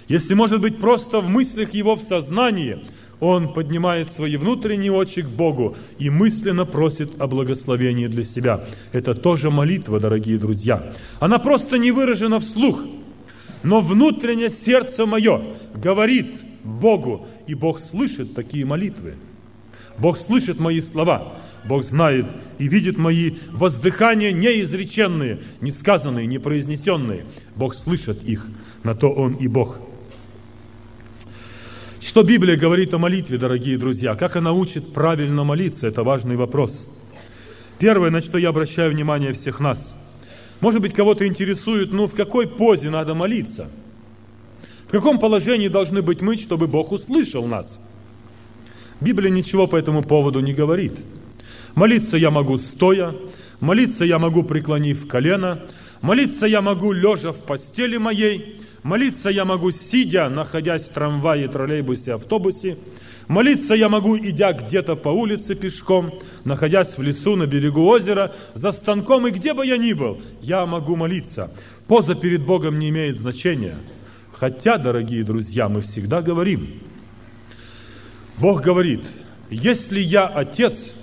[0.08, 2.84] Если, может быть, просто в мыслях его в сознании
[3.22, 8.66] он поднимает свои внутренние очи к Богу и мысленно просит о благословении для себя.
[8.92, 10.92] Это тоже молитва, дорогие друзья.
[11.20, 12.82] Она просто не выражена вслух,
[13.62, 15.40] но внутреннее сердце мое
[15.76, 19.15] говорит Богу, и Бог слышит такие молитвы.
[19.97, 21.34] Бог слышит мои слова.
[21.63, 22.26] Бог знает
[22.58, 27.26] и видит мои воздыхания неизреченные, не сказанные, не произнесенные.
[27.56, 28.47] Бог слышит их,
[28.84, 29.80] на то Он и Бог.
[32.00, 34.15] Что Библия говорит о молитве, дорогие друзья?
[34.15, 35.88] Как она учит правильно молиться?
[35.88, 36.88] Это важный вопрос.
[37.78, 39.93] Первое, на что я обращаю внимание всех нас.
[40.62, 43.69] Может быть, кого-то интересует, ну, в какой позе надо молиться?
[44.92, 47.80] В каком положении должны быть мы, чтобы Бог услышал нас?
[49.00, 51.00] Библия ничего по этому поводу не говорит.
[51.76, 53.16] Молиться я могу стоя,
[53.62, 55.64] молиться я могу преклонив колено,
[56.02, 62.16] молиться я могу лежа в постели моей, молиться я могу сидя, находясь в трамвае, троллейбусе,
[62.16, 62.78] автобусе,
[63.30, 68.74] молиться я могу, идя где-то по улице пешком, находясь в лесу, на берегу озера, за
[68.74, 71.50] станком и где бы я ни был, я могу молиться.
[71.88, 73.78] Поза перед Богом не имеет значения.
[74.42, 76.68] Хотя, дорогие друзья, мы всегда говорим,
[78.40, 79.04] Бог говорит,
[79.52, 80.94] если я Отец,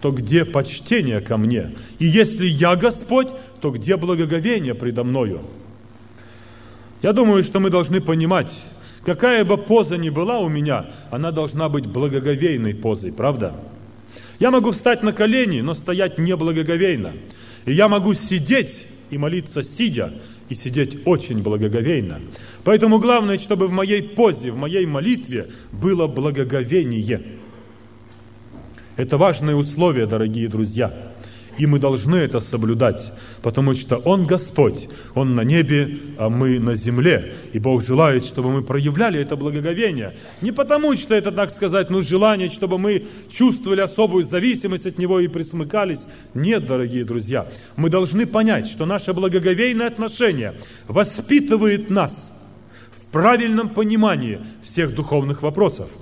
[0.00, 1.74] то где почтение ко мне?
[1.98, 3.28] И если я Господь,
[3.60, 5.42] то где благоговение предо мною?
[7.02, 8.50] Я думаю, что мы должны понимать,
[9.04, 13.52] какая бы поза ни была у меня, она должна быть благоговейной позой, правда?
[14.38, 17.12] Я могу встать на колени, но стоять не благоговейно.
[17.66, 20.14] И я могу сидеть и молиться сидя,
[20.48, 22.20] и сидеть очень благоговейно.
[22.64, 27.22] Поэтому главное, чтобы в моей позе, в моей молитве было благоговение–
[28.96, 30.90] это важное условие, дорогие друзья.
[31.58, 36.74] И мы должны это соблюдать, потому что Он Господь, Он на небе, а мы на
[36.74, 37.32] земле.
[37.52, 40.16] И Бог желает, чтобы мы проявляли это благоговение.
[40.42, 45.20] Не потому, что это, так сказать, ну, желание, чтобы мы чувствовали особую зависимость от Него
[45.20, 46.06] и присмыкались.
[46.34, 47.46] Нет, дорогие друзья.
[47.76, 50.54] Мы должны понять, что наше благоговейное отношение
[50.88, 52.32] воспитывает нас
[52.90, 55.88] в правильном понимании всех духовных вопросов–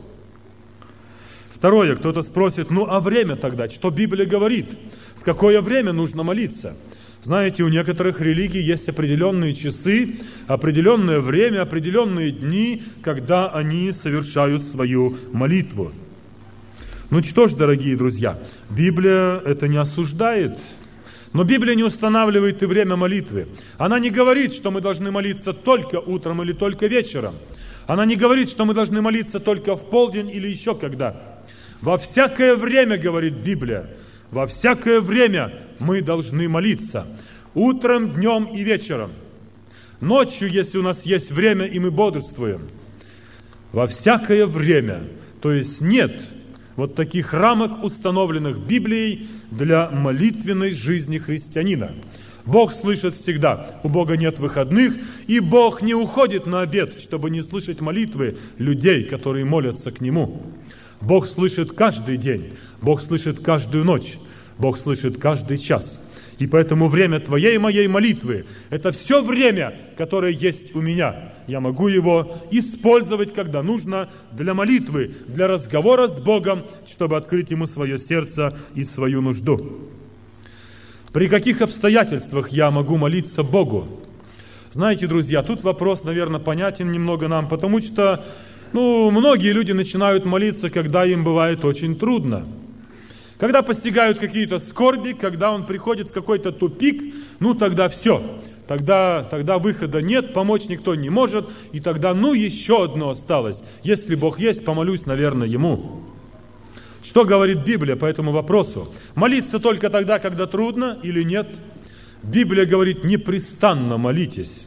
[1.65, 4.69] Второе, кто-то спросит, ну а время тогда, что Библия говорит?
[5.25, 6.77] Какое время нужно молиться?
[7.23, 15.17] Знаете, у некоторых религий есть определенные часы, определенное время, определенные дни, когда они совершают свою
[15.33, 15.93] молитву.
[17.09, 20.59] Ну что ж, дорогие друзья, Библия это не осуждает,
[21.33, 23.49] но Библия не устанавливает и время молитвы.
[23.79, 27.35] Она не говорит, что мы должны молиться только утром или только вечером.
[27.87, 31.41] Она не говорит, что мы должны молиться только в полдень или еще когда.
[31.81, 33.89] Во всякое время, говорит Библия,
[34.35, 37.07] во всякое время мы должны молиться.
[37.55, 39.13] Утром, днем и вечером.
[40.01, 42.63] Ночью, если у нас есть время, и мы бодрствуем.
[43.73, 45.05] Во всякое время.
[45.41, 46.13] То есть нет
[46.75, 51.93] вот таких рамок, установленных Библией для молитвенной жизни христианина.
[52.45, 54.97] Бог слышит всегда, у Бога нет выходных,
[55.29, 60.43] и Бог не уходит на обед, чтобы не слышать молитвы людей, которые молятся к Нему.
[61.01, 64.17] Бог слышит каждый день, Бог слышит каждую ночь,
[64.59, 65.99] Бог слышит каждый час.
[66.39, 71.33] И поэтому время твоей и моей молитвы– это все время, которое есть у меня.
[71.47, 77.67] Я могу его использовать, когда нужно, для молитвы, для разговора с Богом, чтобы открыть ему
[77.67, 79.91] свое сердце и свою нужду.
[81.13, 83.87] При каких обстоятельствах я могу молиться Богу?
[84.73, 88.25] Знаете, друзья, тут вопрос, наверное, понятен немного нам, потому что
[88.73, 92.45] ну, многие люди начинают молиться, когда им бывает очень трудно.
[93.39, 98.23] Когда постигают какие-то скорби, когда он приходит в какой-то тупик, ну тогда все.
[98.67, 103.63] Тогда, тогда выхода нет, помочь никто не может, и тогда, ну, еще одно осталось.
[103.83, 106.01] Если Бог есть, помолюсь, наверное, Ему.
[107.03, 108.89] Что говорит Библия по этому вопросу?
[109.15, 111.47] Молиться только тогда, когда трудно или нет?
[112.23, 114.67] Библия говорит, непрестанно молитесь.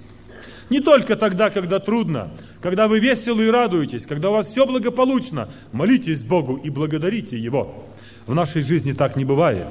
[0.69, 2.29] Не только тогда, когда трудно,
[2.61, 7.85] когда вы веселы и радуетесь, когда у вас все благополучно, молитесь Богу и благодарите Его.
[8.27, 9.67] В нашей жизни так не бывает.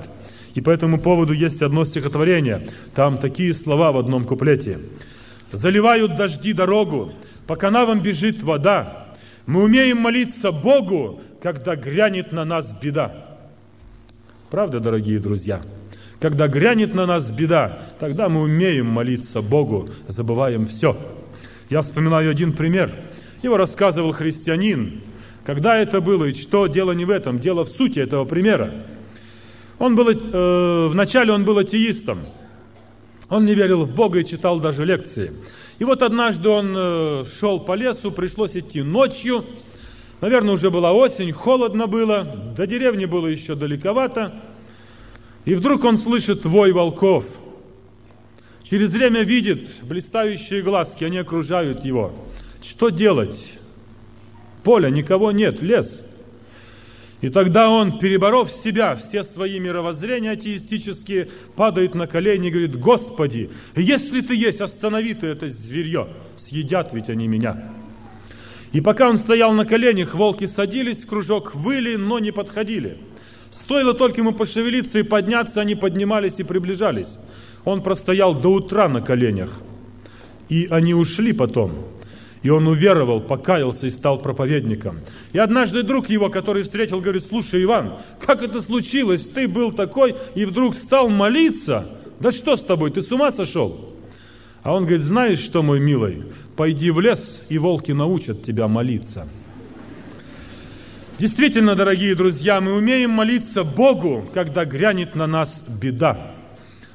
[0.54, 2.68] И по этому поводу есть одно стихотворение.
[2.94, 4.80] Там такие слова в одном куплете.
[5.52, 7.12] «Заливают дожди дорогу,
[7.46, 9.14] по канавам бежит вода.
[9.46, 13.38] Мы умеем молиться Богу, когда грянет на нас беда».
[14.50, 15.60] Правда, дорогие друзья?
[16.18, 20.96] Когда грянет на нас беда, тогда мы умеем молиться Богу, забываем все.
[21.68, 22.90] Я вспоминаю один пример.
[23.42, 25.02] Его рассказывал христианин,
[25.46, 26.66] Когда это было и что?
[26.66, 28.72] Дело не в этом, дело в сути этого примера.
[29.78, 32.18] Он был, э, вначале он был атеистом.
[33.28, 35.30] Он не верил в Бога и читал даже лекции.
[35.78, 39.44] И вот однажды он э, шел по лесу, пришлось идти ночью.
[40.20, 42.24] Наверное, уже была осень, холодно было,
[42.56, 44.32] до деревни было еще далековато.
[45.44, 47.24] И вдруг он слышит вой волков.
[48.64, 52.12] Через время видит блистающие глазки, они окружают его.
[52.62, 53.55] Что делать?
[54.66, 56.04] Поля, никого нет, лес.
[57.20, 63.48] И тогда он, переборов себя, все свои мировоззрения атеистические, падает на колени и говорит, Господи,
[63.76, 67.62] если Ты есть, останови Ты это зверье, съедят ведь они меня.
[68.72, 72.96] И пока он стоял на коленях, волки садились в кружок, выли, но не подходили.
[73.52, 77.20] Стоило только ему пошевелиться и подняться, они поднимались и приближались.
[77.64, 79.60] Он простоял до утра на коленях.
[80.48, 81.95] И они ушли потом.
[82.42, 85.00] И он уверовал, покаялся и стал проповедником.
[85.32, 89.26] И однажды друг его, который встретил, говорит, слушай, Иван, как это случилось?
[89.26, 91.88] Ты был такой и вдруг стал молиться?
[92.20, 93.94] Да что с тобой, ты с ума сошел?
[94.62, 96.24] А он говорит, знаешь что, мой милый,
[96.56, 99.28] пойди в лес, и волки научат тебя молиться.
[101.18, 106.18] Действительно, дорогие друзья, мы умеем молиться Богу, когда грянет на нас беда.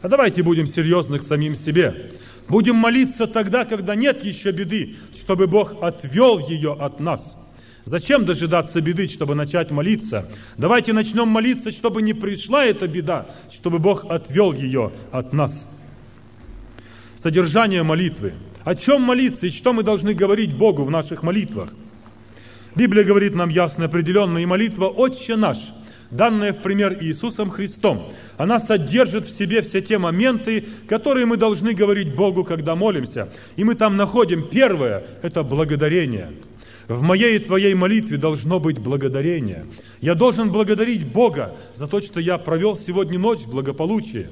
[0.02, 2.12] А давайте будем серьезны к самим себе.
[2.52, 7.38] Будем молиться тогда, когда нет еще беды, чтобы Бог отвел ее от нас.
[7.86, 10.28] Зачем дожидаться беды, чтобы начать молиться?
[10.58, 15.66] Давайте начнем молиться, чтобы не пришла эта беда, чтобы Бог отвел ее от нас.
[17.16, 18.34] Содержание молитвы.
[18.66, 21.70] О чем молиться и что мы должны говорить Богу в наших молитвах?
[22.76, 25.58] Библия говорит нам ясно определенно, и молитва «Отче наш»,
[26.12, 31.74] данная в пример Иисусом Христом, она содержит в себе все те моменты, которые мы должны
[31.74, 33.30] говорить Богу, когда молимся.
[33.56, 36.32] И мы там находим первое– это благодарение.
[36.88, 39.66] В моей и твоей молитве должно быть благодарение.
[40.02, 44.28] Я должен благодарить Бога за то, что я провел сегодня ночь в благополучии,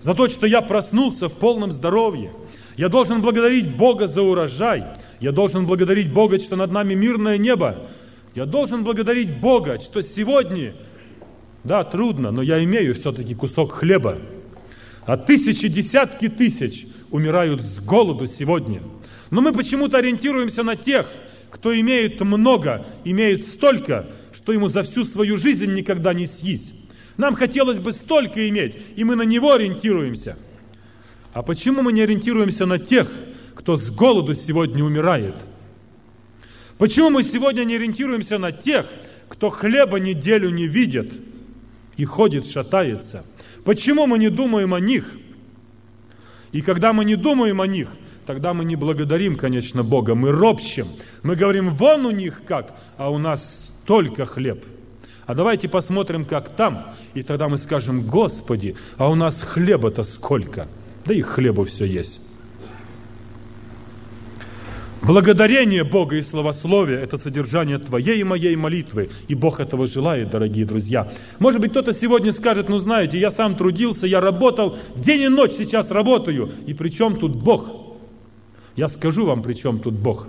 [0.00, 2.32] за то, что я проснулся в полном здоровье.
[2.76, 4.84] Я должен благодарить Бога за урожай.
[5.20, 7.76] Я должен благодарить Бога, что над нами мирное небо.
[8.34, 10.74] Я должен благодарить Бога, что сегодня,
[11.66, 14.18] да, трудно, но я имею все-таки кусок хлеба.
[15.04, 18.82] А тысячи, десятки тысяч умирают с голоду сегодня.
[19.30, 21.06] Но мы почему-то ориентируемся на тех,
[21.50, 26.72] кто имеет много, имеет столько, что ему за всю свою жизнь никогда не съесть.
[27.16, 30.36] Нам хотелось бы столько иметь, и мы на него ориентируемся.
[31.32, 33.10] А почему мы не ориентируемся на тех,
[33.54, 35.34] кто с голоду сегодня умирает–
[36.78, 38.86] Почему мы сегодня не ориентируемся на тех,
[39.28, 41.10] кто хлеба неделю не видит
[41.96, 43.24] и ходит, шатается?
[43.64, 45.10] Почему мы не думаем о них?
[46.52, 47.88] И когда мы не думаем о них,
[48.24, 50.86] тогда мы не благодарим, конечно, Бога, мы ропщим.
[51.22, 54.64] Мы говорим, вон у них как, а у нас только хлеб.
[55.26, 60.68] А давайте посмотрим, как там, и тогда мы скажем, Господи, а у нас хлеба-то сколько?
[61.04, 62.20] Да и хлеба все есть.
[65.02, 69.10] Благодарение Бога и словословие– это содержание твоей и моей молитвы.
[69.28, 71.06] И Бог этого желает, дорогие друзья.
[71.38, 75.52] Может быть, кто-то сегодня скажет, ну знаете, я сам трудился, я работал, день и ночь
[75.52, 76.50] сейчас работаю.
[76.66, 77.70] И при чем тут Бог?
[78.74, 80.28] Я скажу вам, при чем тут Бог.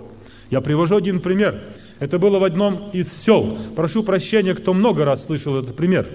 [0.50, 1.58] Я привожу один пример.
[1.98, 3.58] Это было в одном из сел.
[3.74, 6.06] Прошу прощения, кто много раз слышал этот пример.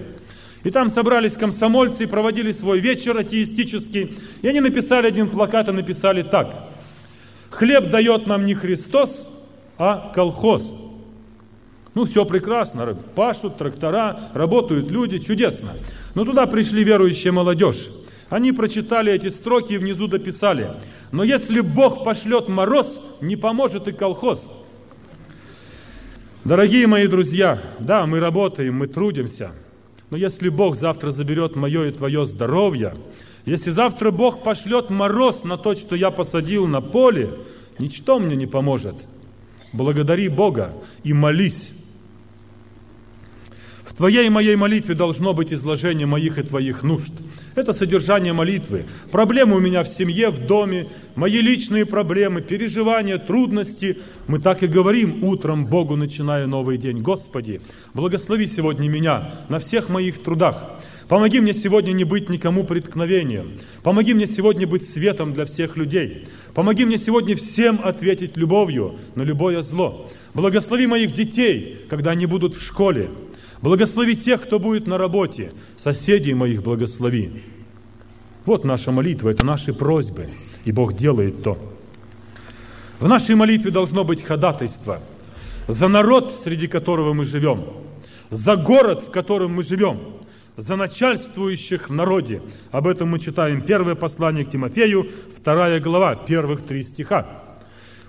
[0.62, 4.16] И там собрались комсомольцы и проводили свой вечер атеистический.
[4.40, 6.70] И они написали один плакат и написали так–
[7.54, 9.24] Хлеб дает нам не Христос,
[9.78, 10.74] а колхоз.
[11.94, 15.70] Ну, все прекрасно, пашут трактора, работают люди, чудесно.
[16.16, 17.88] Но туда пришли верующая молодежь.
[18.28, 20.70] Они прочитали эти строки и внизу дописали.
[21.12, 24.50] Но если Бог пошлет мороз, не поможет и колхоз.
[26.42, 29.52] Дорогие мои друзья, да, мы работаем, мы трудимся.
[30.10, 32.94] Но если Бог завтра заберет мое и твое здоровье,
[33.46, 37.30] если завтра Бог пошлет мороз на то, что я посадил на поле,
[37.78, 38.94] ничто мне не поможет.
[39.72, 40.72] Благодари Бога
[41.02, 41.72] и молись.
[43.84, 47.12] В твоей и моей молитве должно быть изложение моих и твоих нужд.
[47.54, 48.86] Это содержание молитвы.
[49.12, 53.98] Проблемы у меня в семье, в доме, мои личные проблемы, переживания, трудности.
[54.26, 57.02] Мы так и говорим утром Богу, начиная новый день.
[57.02, 57.60] Господи,
[57.92, 60.70] благослови сегодня меня на всех моих трудах.
[61.08, 63.58] Помоги мне сегодня не быть никому преткновением.
[63.82, 66.26] Помоги мне сегодня быть светом для всех людей.
[66.54, 70.10] Помоги мне сегодня всем ответить любовью на любое зло.
[70.32, 73.10] Благослови моих детей, когда они будут в школе.
[73.60, 75.52] Благослови тех, кто будет на работе.
[75.76, 77.42] Соседей моих благослови.
[78.46, 80.28] Вот наша молитва, это наши просьбы.
[80.64, 81.58] И Бог делает то.
[82.98, 85.00] В нашей молитве должно быть ходатайство.
[85.68, 87.64] за народ, среди которого мы живем,
[88.30, 89.98] за город, в котором мы живем,
[90.56, 92.42] за начальствующих в народе.
[92.70, 97.26] Об этом мы читаем первое послание к Тимофею, вторая глава, первых три стиха.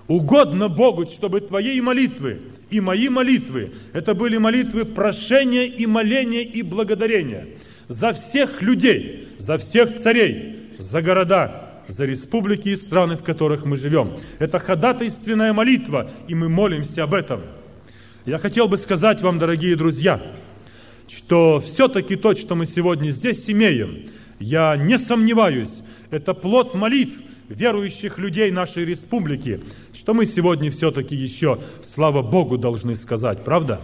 [0.08, 2.40] Угодно Богу, чтобы твои молитвы
[2.70, 7.48] и мои молитвы, это были молитвы прошения и моления и благодарения
[7.88, 13.76] за всех людей, за всех царей, за города, за республики и страны, в которых мы
[13.76, 14.16] живем.
[14.38, 17.42] Это ходатайственная молитва, и мы молимся об этом.
[18.24, 20.20] Я хотел бы сказать вам, дорогие друзья,
[21.26, 24.06] что все-таки то, что мы сегодня здесь имеем,
[24.38, 27.16] я не сомневаюсь, это плод молитв
[27.48, 29.60] верующих людей нашей республики,
[29.92, 33.80] что мы сегодня все-таки еще, слава Богу, должны сказать, правда?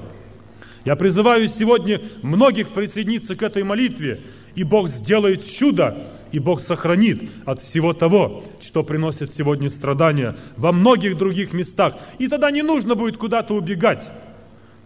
[0.85, 4.21] Я призываю сегодня многих присоединиться к этой молитве,
[4.55, 5.97] и Бог сделает чудо,
[6.31, 11.97] и Бог сохранит от всего того, что приносит сегодня страдания во многих других местах.
[12.21, 14.09] И тогда не нужно будет куда-то убегать.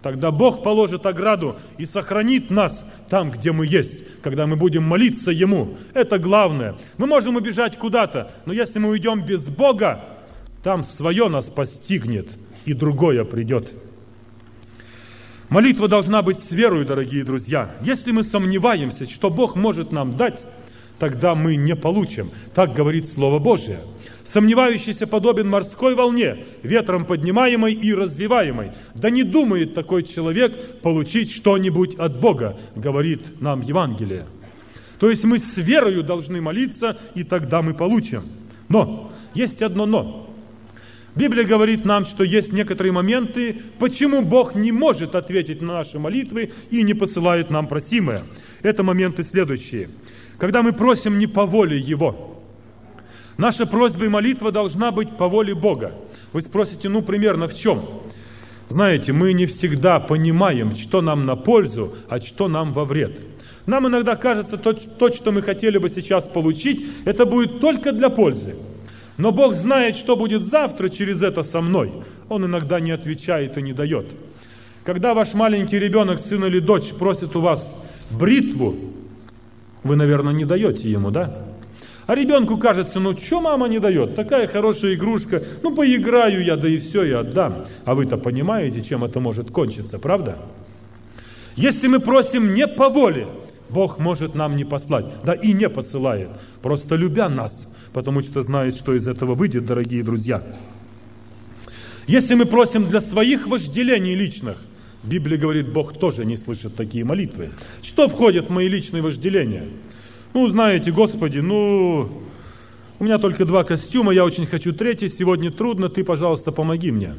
[0.06, 5.32] Тогда Бог положит ограду и сохранит нас там, где мы есть, когда мы будем молиться
[5.32, 5.76] Ему.
[5.94, 6.76] Это главное.
[6.96, 10.04] Мы можем убежать куда-то, но если мы уйдем без Бога,
[10.62, 12.28] там свое нас постигнет,
[12.66, 13.68] и другое придет.
[15.48, 17.74] Молитва должна быть с верой, дорогие друзья.
[17.82, 20.46] Если мы сомневаемся, что Бог может нам дать,
[21.00, 22.30] тогда мы не получим.
[22.54, 23.80] Так говорит Слово Божие.
[24.26, 28.72] Сомневающийся подобен морской волне, ветром поднимаемой и развиваемой.
[28.94, 34.26] Да не думает такой человек получить что-нибудь от Бога, говорит нам Евангелие.
[34.98, 38.22] То есть мы с верою должны молиться, и тогда мы получим.
[38.68, 40.28] Но, есть одно но.
[41.14, 46.50] Библия говорит нам, что есть некоторые моменты, почему Бог не может ответить на наши молитвы
[46.70, 48.24] и не посылает нам просимое.
[48.62, 49.88] Это моменты следующие–
[50.38, 52.35] когда мы просим не по воле Его.
[53.38, 55.92] Наша просьба и молитва должна быть по воле Бога.
[56.32, 57.82] Вы спросите, ну, примерно в чем?
[58.68, 63.20] Знаете, мы не всегда понимаем, что нам на пользу, а что нам во вред.
[63.66, 68.10] Нам иногда кажется, то, то, что мы хотели бы сейчас получить, это будет только для
[68.10, 68.56] пользы.
[69.18, 71.92] Но Бог знает, что будет завтра через это со мной.
[72.28, 74.06] Он иногда не отвечает и не дает.
[74.84, 77.74] Когда ваш маленький ребенок, сын или дочь, просит у вас
[78.10, 78.76] бритву,
[79.82, 81.45] вы, наверное, не даете ему, да?
[82.06, 84.14] А ребенку кажется, ну что мама не дает?
[84.14, 87.66] Такая хорошая игрушка, ну поиграю я, да и все, я отдам.
[87.84, 90.38] А вы-то понимаете, чем это может кончиться, правда?
[91.56, 93.26] Если мы просим не по воле,
[93.70, 96.28] Бог может нам не послать, да и не посылает,
[96.62, 100.42] просто любя нас, потому что знает, что из этого выйдет, дорогие друзья.
[102.06, 104.58] Если мы просим для своих вожделений личных–
[105.06, 107.50] Библия говорит, Бог тоже не слышит такие молитвы.
[107.82, 109.68] Что входит в мои личные вожделения?
[110.36, 112.10] Ну, знаете, Господи, ну,
[112.98, 117.14] у меня только два костюма, я очень хочу третий, сегодня трудно, ты, пожалуйста, помоги мне.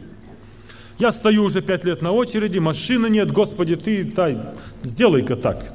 [0.99, 4.37] Я стою уже пять лет на очереди, машины нет, Господи, ты, тай,
[4.83, 5.73] сделай-ка так.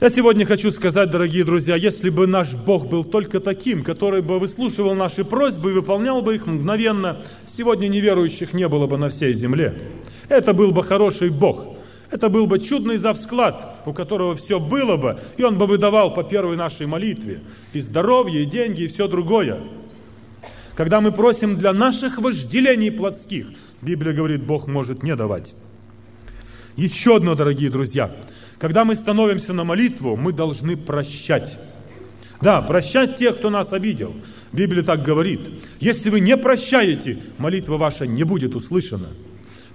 [0.00, 4.40] Я сегодня хочу сказать, дорогие друзья, если бы наш Бог был только таким, который бы
[4.40, 9.34] выслушивал наши просьбы и выполнял бы их мгновенно, сегодня неверующих не было бы на всей
[9.34, 9.80] земле.
[10.28, 11.77] Это был бы хороший Бог.
[12.10, 16.24] Это был бы чудный завсклад, у которого все было бы, и он бы выдавал по
[16.24, 17.40] первой нашей молитве.
[17.74, 19.60] И здоровье, и деньги, и все другое.
[20.74, 23.48] Когда мы просим для наших вожделений плотских,
[23.82, 25.54] Библия говорит, Бог может не давать.
[26.76, 28.10] Еще одно, дорогие друзья.
[28.58, 31.58] Когда мы становимся на молитву, мы должны прощать.
[32.40, 34.14] Да, прощать тех, кто нас обидел.
[34.52, 35.40] Библия так говорит.
[35.80, 39.08] Если вы не прощаете, молитва ваша не будет услышана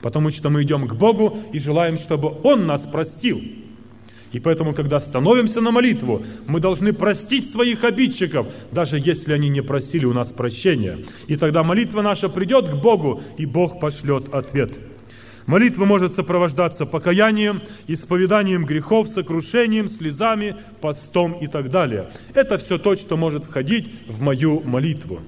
[0.04, 3.42] потому что мы идем к Богу и желаем, чтобы Он нас простил.
[4.34, 9.62] И поэтому, когда становимся на молитву, мы должны простить своих обидчиков, даже если они не
[9.62, 10.98] просили у нас прощения.
[11.28, 14.78] И тогда молитва наша придет к Богу, и Бог пошлет ответ.
[15.46, 22.10] Молитва может сопровождаться покаянием, исповеданием грехов, сокрушением, слезами, постом и так далее.
[22.34, 25.22] Это все то, что может входить в мою молитву.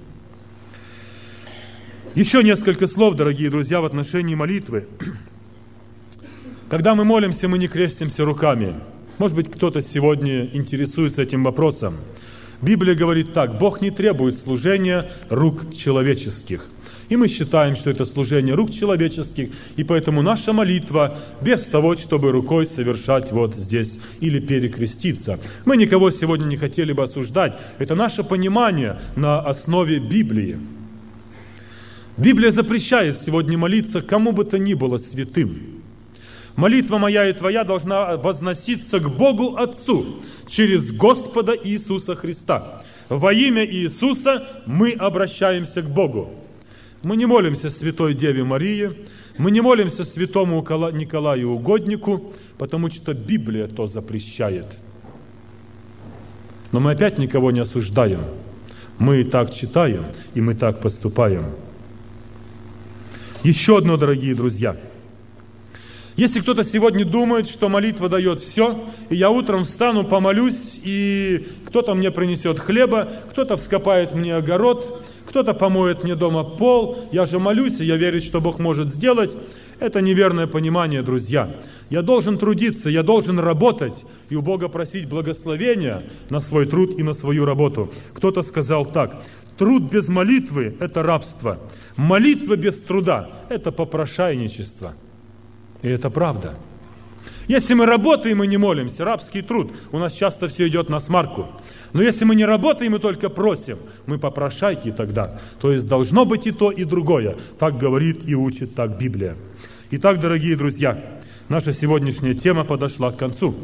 [2.16, 4.88] Еще несколько слов, дорогие друзья, в отношении молитвы.
[6.70, 8.74] Когда мы молимся, мы не крестимся руками.
[9.18, 11.98] Может быть, кто-то сегодня интересуется этим вопросом.
[12.62, 16.70] Библия говорит так, Бог не требует служения рук человеческих.
[17.10, 22.32] И мы считаем, что это служение рук человеческих, и поэтому наша молитва без того, чтобы
[22.32, 25.38] рукой совершать вот здесь или перекреститься.
[25.66, 27.60] Мы никого сегодня не хотели бы осуждать.
[27.78, 30.58] Это наше понимание на основе Библии.
[32.18, 35.82] Библия запрещает сегодня молиться кому бы то ни было святым.
[36.56, 42.82] Молитва моя и твоя должна возноситься к Богу Отцу через Господа Иисуса Христа.
[43.10, 46.32] Во имя Иисуса мы обращаемся к Богу.
[47.04, 48.92] Мы не молимся Святой Деве Марии,
[49.38, 50.62] мы не молимся святому
[50.94, 54.80] Николаю Угоднику, потому что Библия то запрещает.
[56.72, 58.22] Но мы опять никого не осуждаем.
[58.98, 61.46] Мы так читаем, и мы так поступаем.
[63.46, 64.76] Еще одно, дорогие друзья–
[66.16, 71.94] если кто-то сегодня думает, что молитва дает все, и я утром встану, помолюсь, и кто-то
[71.94, 77.82] мне принесет хлеба, кто-то вскопает мне огород, кто-то помоет мне дома пол, я же молюсь,
[77.82, 79.36] и я верю, что Бог может сделать,
[79.80, 81.50] это неверное понимание, друзья.
[81.90, 87.04] Я должен трудиться, я должен работать и у Бога просить благословения на свой труд и
[87.04, 87.92] на свою работу.
[88.14, 89.22] Кто-то сказал так,
[89.58, 91.60] труд без молитвы– это рабство,
[91.96, 94.94] молитва без труда– это попрошайничество–
[95.86, 96.56] и это правда.
[97.48, 101.48] Если мы работаем и не молимся, рабский труд, у нас часто все идет на смарку.
[101.94, 103.78] Но если мы не работаем и только просим,
[104.08, 105.40] мы попрошайки тогда.
[105.62, 107.38] То есть должно быть и то, и другое.
[107.60, 109.36] Так говорит и учит так Библия.
[109.92, 111.00] Итак, дорогие друзья,
[111.50, 113.56] наша сегодняшняя тема подошла к концу.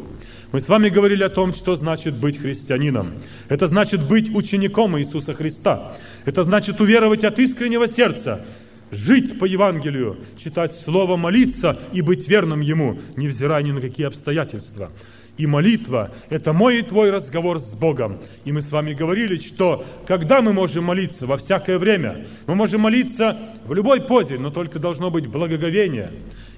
[0.52, 3.14] Мы с вами говорили о том, что значит быть христианином.
[3.50, 5.96] Это значит быть учеником Иисуса Христа.
[6.26, 8.46] Это значит уверовать от искреннего сердца,
[8.92, 14.92] жить по Евангелию, читать Слово, молиться и быть верным Ему, невзирая ни на какие обстоятельства.
[15.38, 18.20] И молитва– это мой и твой разговор с Богом.
[18.44, 22.82] И мы с вами говорили, что когда мы можем молиться во всякое время, мы можем
[22.82, 26.12] молиться в любой позе, но только должно быть благоговение.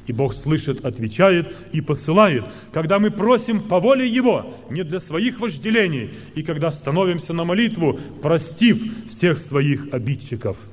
[0.08, 5.40] И Бог слышит, отвечает и посылает, когда мы просим по воле Его, не для своих
[5.40, 10.58] вожделений, и когда становимся на молитву, простив всех своих обидчиков–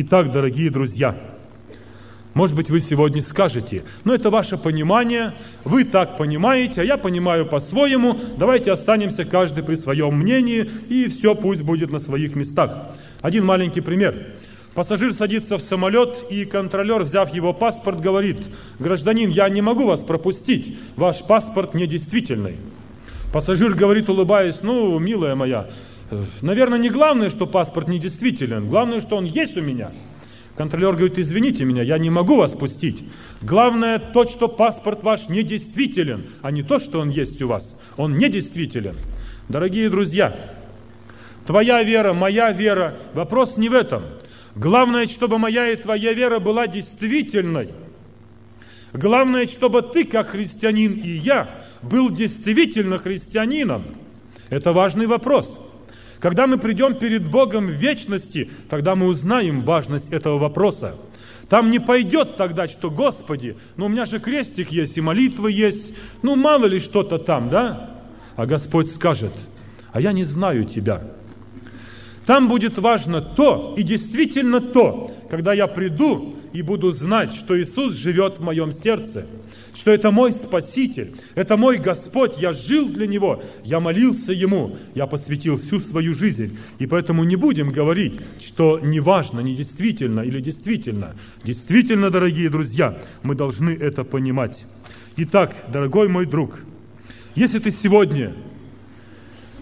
[0.00, 1.16] Итак, дорогие друзья,
[2.32, 5.32] может быть, вы сегодня скажете, но это ваше понимание,
[5.64, 11.34] вы так понимаете, а я понимаю по-своему, давайте останемся каждый при своем мнении, и все
[11.34, 12.90] пусть будет на своих местах.
[13.22, 14.14] Один маленький пример.
[14.78, 18.38] Пассажир садится в самолет, и контролер, взяв его паспорт, говорит,
[18.78, 22.58] гражданин, я не могу вас пропустить, ваш паспорт недействительный.
[23.32, 25.68] Пассажир говорит, улыбаясь, ну, милая моя,
[26.42, 29.90] Наверное, не главное, что паспорт недействителен, главное, что он есть у меня.
[30.56, 33.02] Контролер говорит, извините меня, я не могу вас пустить.
[33.42, 37.76] Главное то, что паспорт ваш недействителен, а не то, что он есть у вас.
[37.96, 38.94] Он недействителен.
[39.48, 40.36] Дорогие друзья,
[41.46, 44.04] твоя вера, моя вера, вопрос не в этом.
[44.58, 47.70] Главное, чтобы моя и твоя вера была действительной.
[48.92, 51.48] Главное, чтобы ты, как христианин, и я,
[51.80, 53.84] был действительно христианином.
[54.50, 55.60] Это важный вопрос.
[56.18, 60.96] Когда мы придем перед Богом в вечности, тогда мы узнаем важность этого вопроса.
[61.48, 65.94] Там не пойдет тогда, что, Господи, ну у меня же крестик есть и молитва есть,
[66.22, 68.02] ну мало ли что-то там, да?
[68.34, 69.32] А Господь скажет,
[69.92, 71.00] а я не знаю тебя.
[72.28, 77.94] Там будет важно то, и действительно то, когда я приду и буду знать, что Иисус
[77.94, 79.24] живет в моем сердце–
[79.78, 85.06] что это мой Спаситель, это мой Господь, я жил для Него, я молился Ему, я
[85.06, 86.58] посвятил всю свою жизнь.
[86.80, 91.14] И поэтому не будем говорить, что неважно, не действительно или действительно.
[91.44, 94.66] Действительно, дорогие друзья, мы должны это понимать.
[95.16, 96.58] Итак, дорогой мой друг,
[97.36, 98.34] если ты сегодня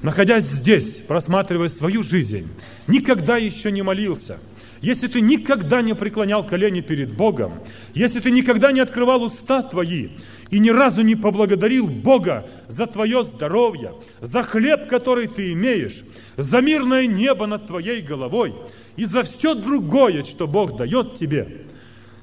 [0.03, 2.49] находясь здесь, просматривая свою жизнь,
[2.87, 4.39] никогда еще не молился–
[4.81, 7.55] если ты никогда не преклонял колени перед Богом,
[7.95, 10.11] если ты никогда не открывал уста твои
[10.51, 16.05] и ни разу не поблагодарил Бога за твое здоровье, за хлеб, который ты имеешь,
[16.37, 18.55] за мирное небо над твоей головой
[18.97, 21.63] и за все другое, что Бог дает тебе,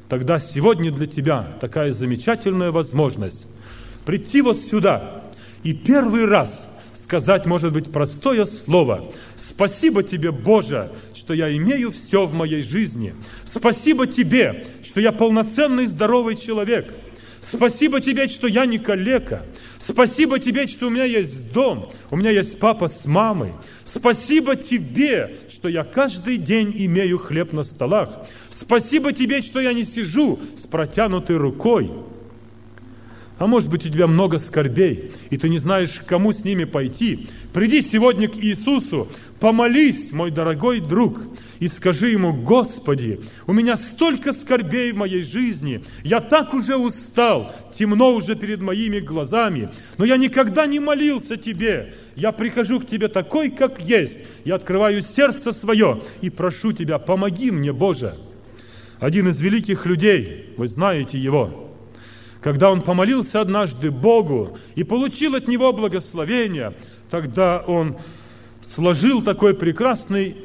[0.07, 3.47] тогда сегодня для тебя такая замечательная возможность
[4.05, 5.23] прийти вот сюда
[5.63, 6.69] и первый раз
[7.19, 9.11] сказать, может быть, простое слово.
[9.37, 13.13] Спасибо тебе, Боже, что я имею все в моей жизни.
[13.45, 16.91] Спасибо Тебе, что я полноценный здоровый человек.
[17.47, 19.45] Спасибо Тебе, что я не калека.
[19.79, 23.53] Спасибо Тебе, что у меня есть дом, у меня есть папа с мамой.
[23.85, 28.25] Спасибо Тебе, что я каждый день имею хлеб на столах.
[28.49, 31.91] Спасибо Тебе, что я не сижу с протянутой рукой.
[33.43, 37.27] А может быть, у тебя много скорбей, и ты не знаешь, кому с ними пойти.
[37.51, 39.09] Приди сегодня к Иисусу,
[39.41, 41.19] помолись, мой дорогой друг,
[41.59, 47.53] и скажи ему, Господи, у меня столько скорбей в моей жизни, я так уже устал,
[47.77, 51.95] темно уже перед моими глазами, но я никогда не молился Тебе.
[52.15, 54.19] Я прихожу к Тебе такой, как есть.
[54.45, 58.15] Я открываю сердце свое и прошу Тебя, помоги мне, Боже.
[59.01, 61.62] Один из великих людей, вы знаете его,
[62.43, 66.73] когда он помолился однажды Богу и получил от Него благословение,
[67.09, 67.97] тогда он
[68.61, 70.35] сложил такой прекрасный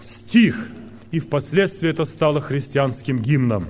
[0.00, 0.68] стих
[1.10, 3.66] и впоследствии это стало христианским гимном.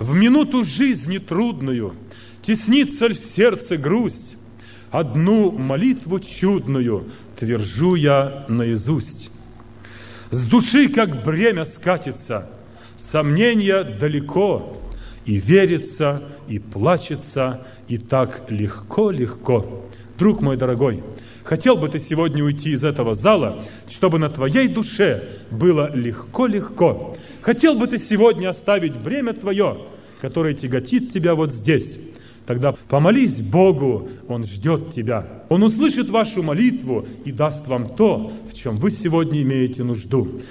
[0.00, 1.94] В минуту жизни трудную
[2.42, 4.36] теснится в сердце грусть,
[4.90, 7.08] Одну молитву чудную
[7.38, 9.30] твержу я наизусть.
[10.30, 12.50] С души, как бремя скатится,
[12.98, 14.76] сомнения далеко,
[15.24, 19.84] И верится, и плачется, и так легко-легко.
[20.18, 21.02] Друг мой дорогой,
[21.44, 27.16] хотел бы ты сегодня уйти из этого зала, чтобы на твоей душе было легко-легко.
[27.40, 29.86] Хотел бы ты сегодня оставить бремя твое,
[30.20, 31.98] которое тяготит тебя вот здесь,
[32.46, 35.44] Тогда помолись Богу, Он ждет тебя.
[35.48, 40.42] Он услышит вашу молитву и даст вам то, в чем вы сегодня имеете нужду.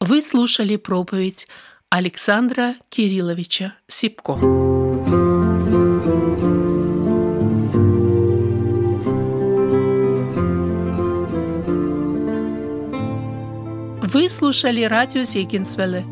[0.00, 1.48] Вы слушали проповедь
[1.90, 4.32] Александра Кирилловича Сипко.
[14.02, 16.04] Вы слушали радио Зегенсвелле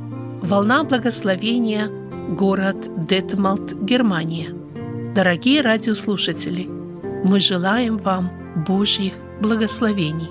[0.42, 1.88] «Волна благословения»,
[2.28, 4.54] город Детмалт, Германия.
[5.14, 6.66] Дорогие радиослушатели,
[7.24, 8.30] мы желаем вам
[8.66, 10.30] Божьих благословений.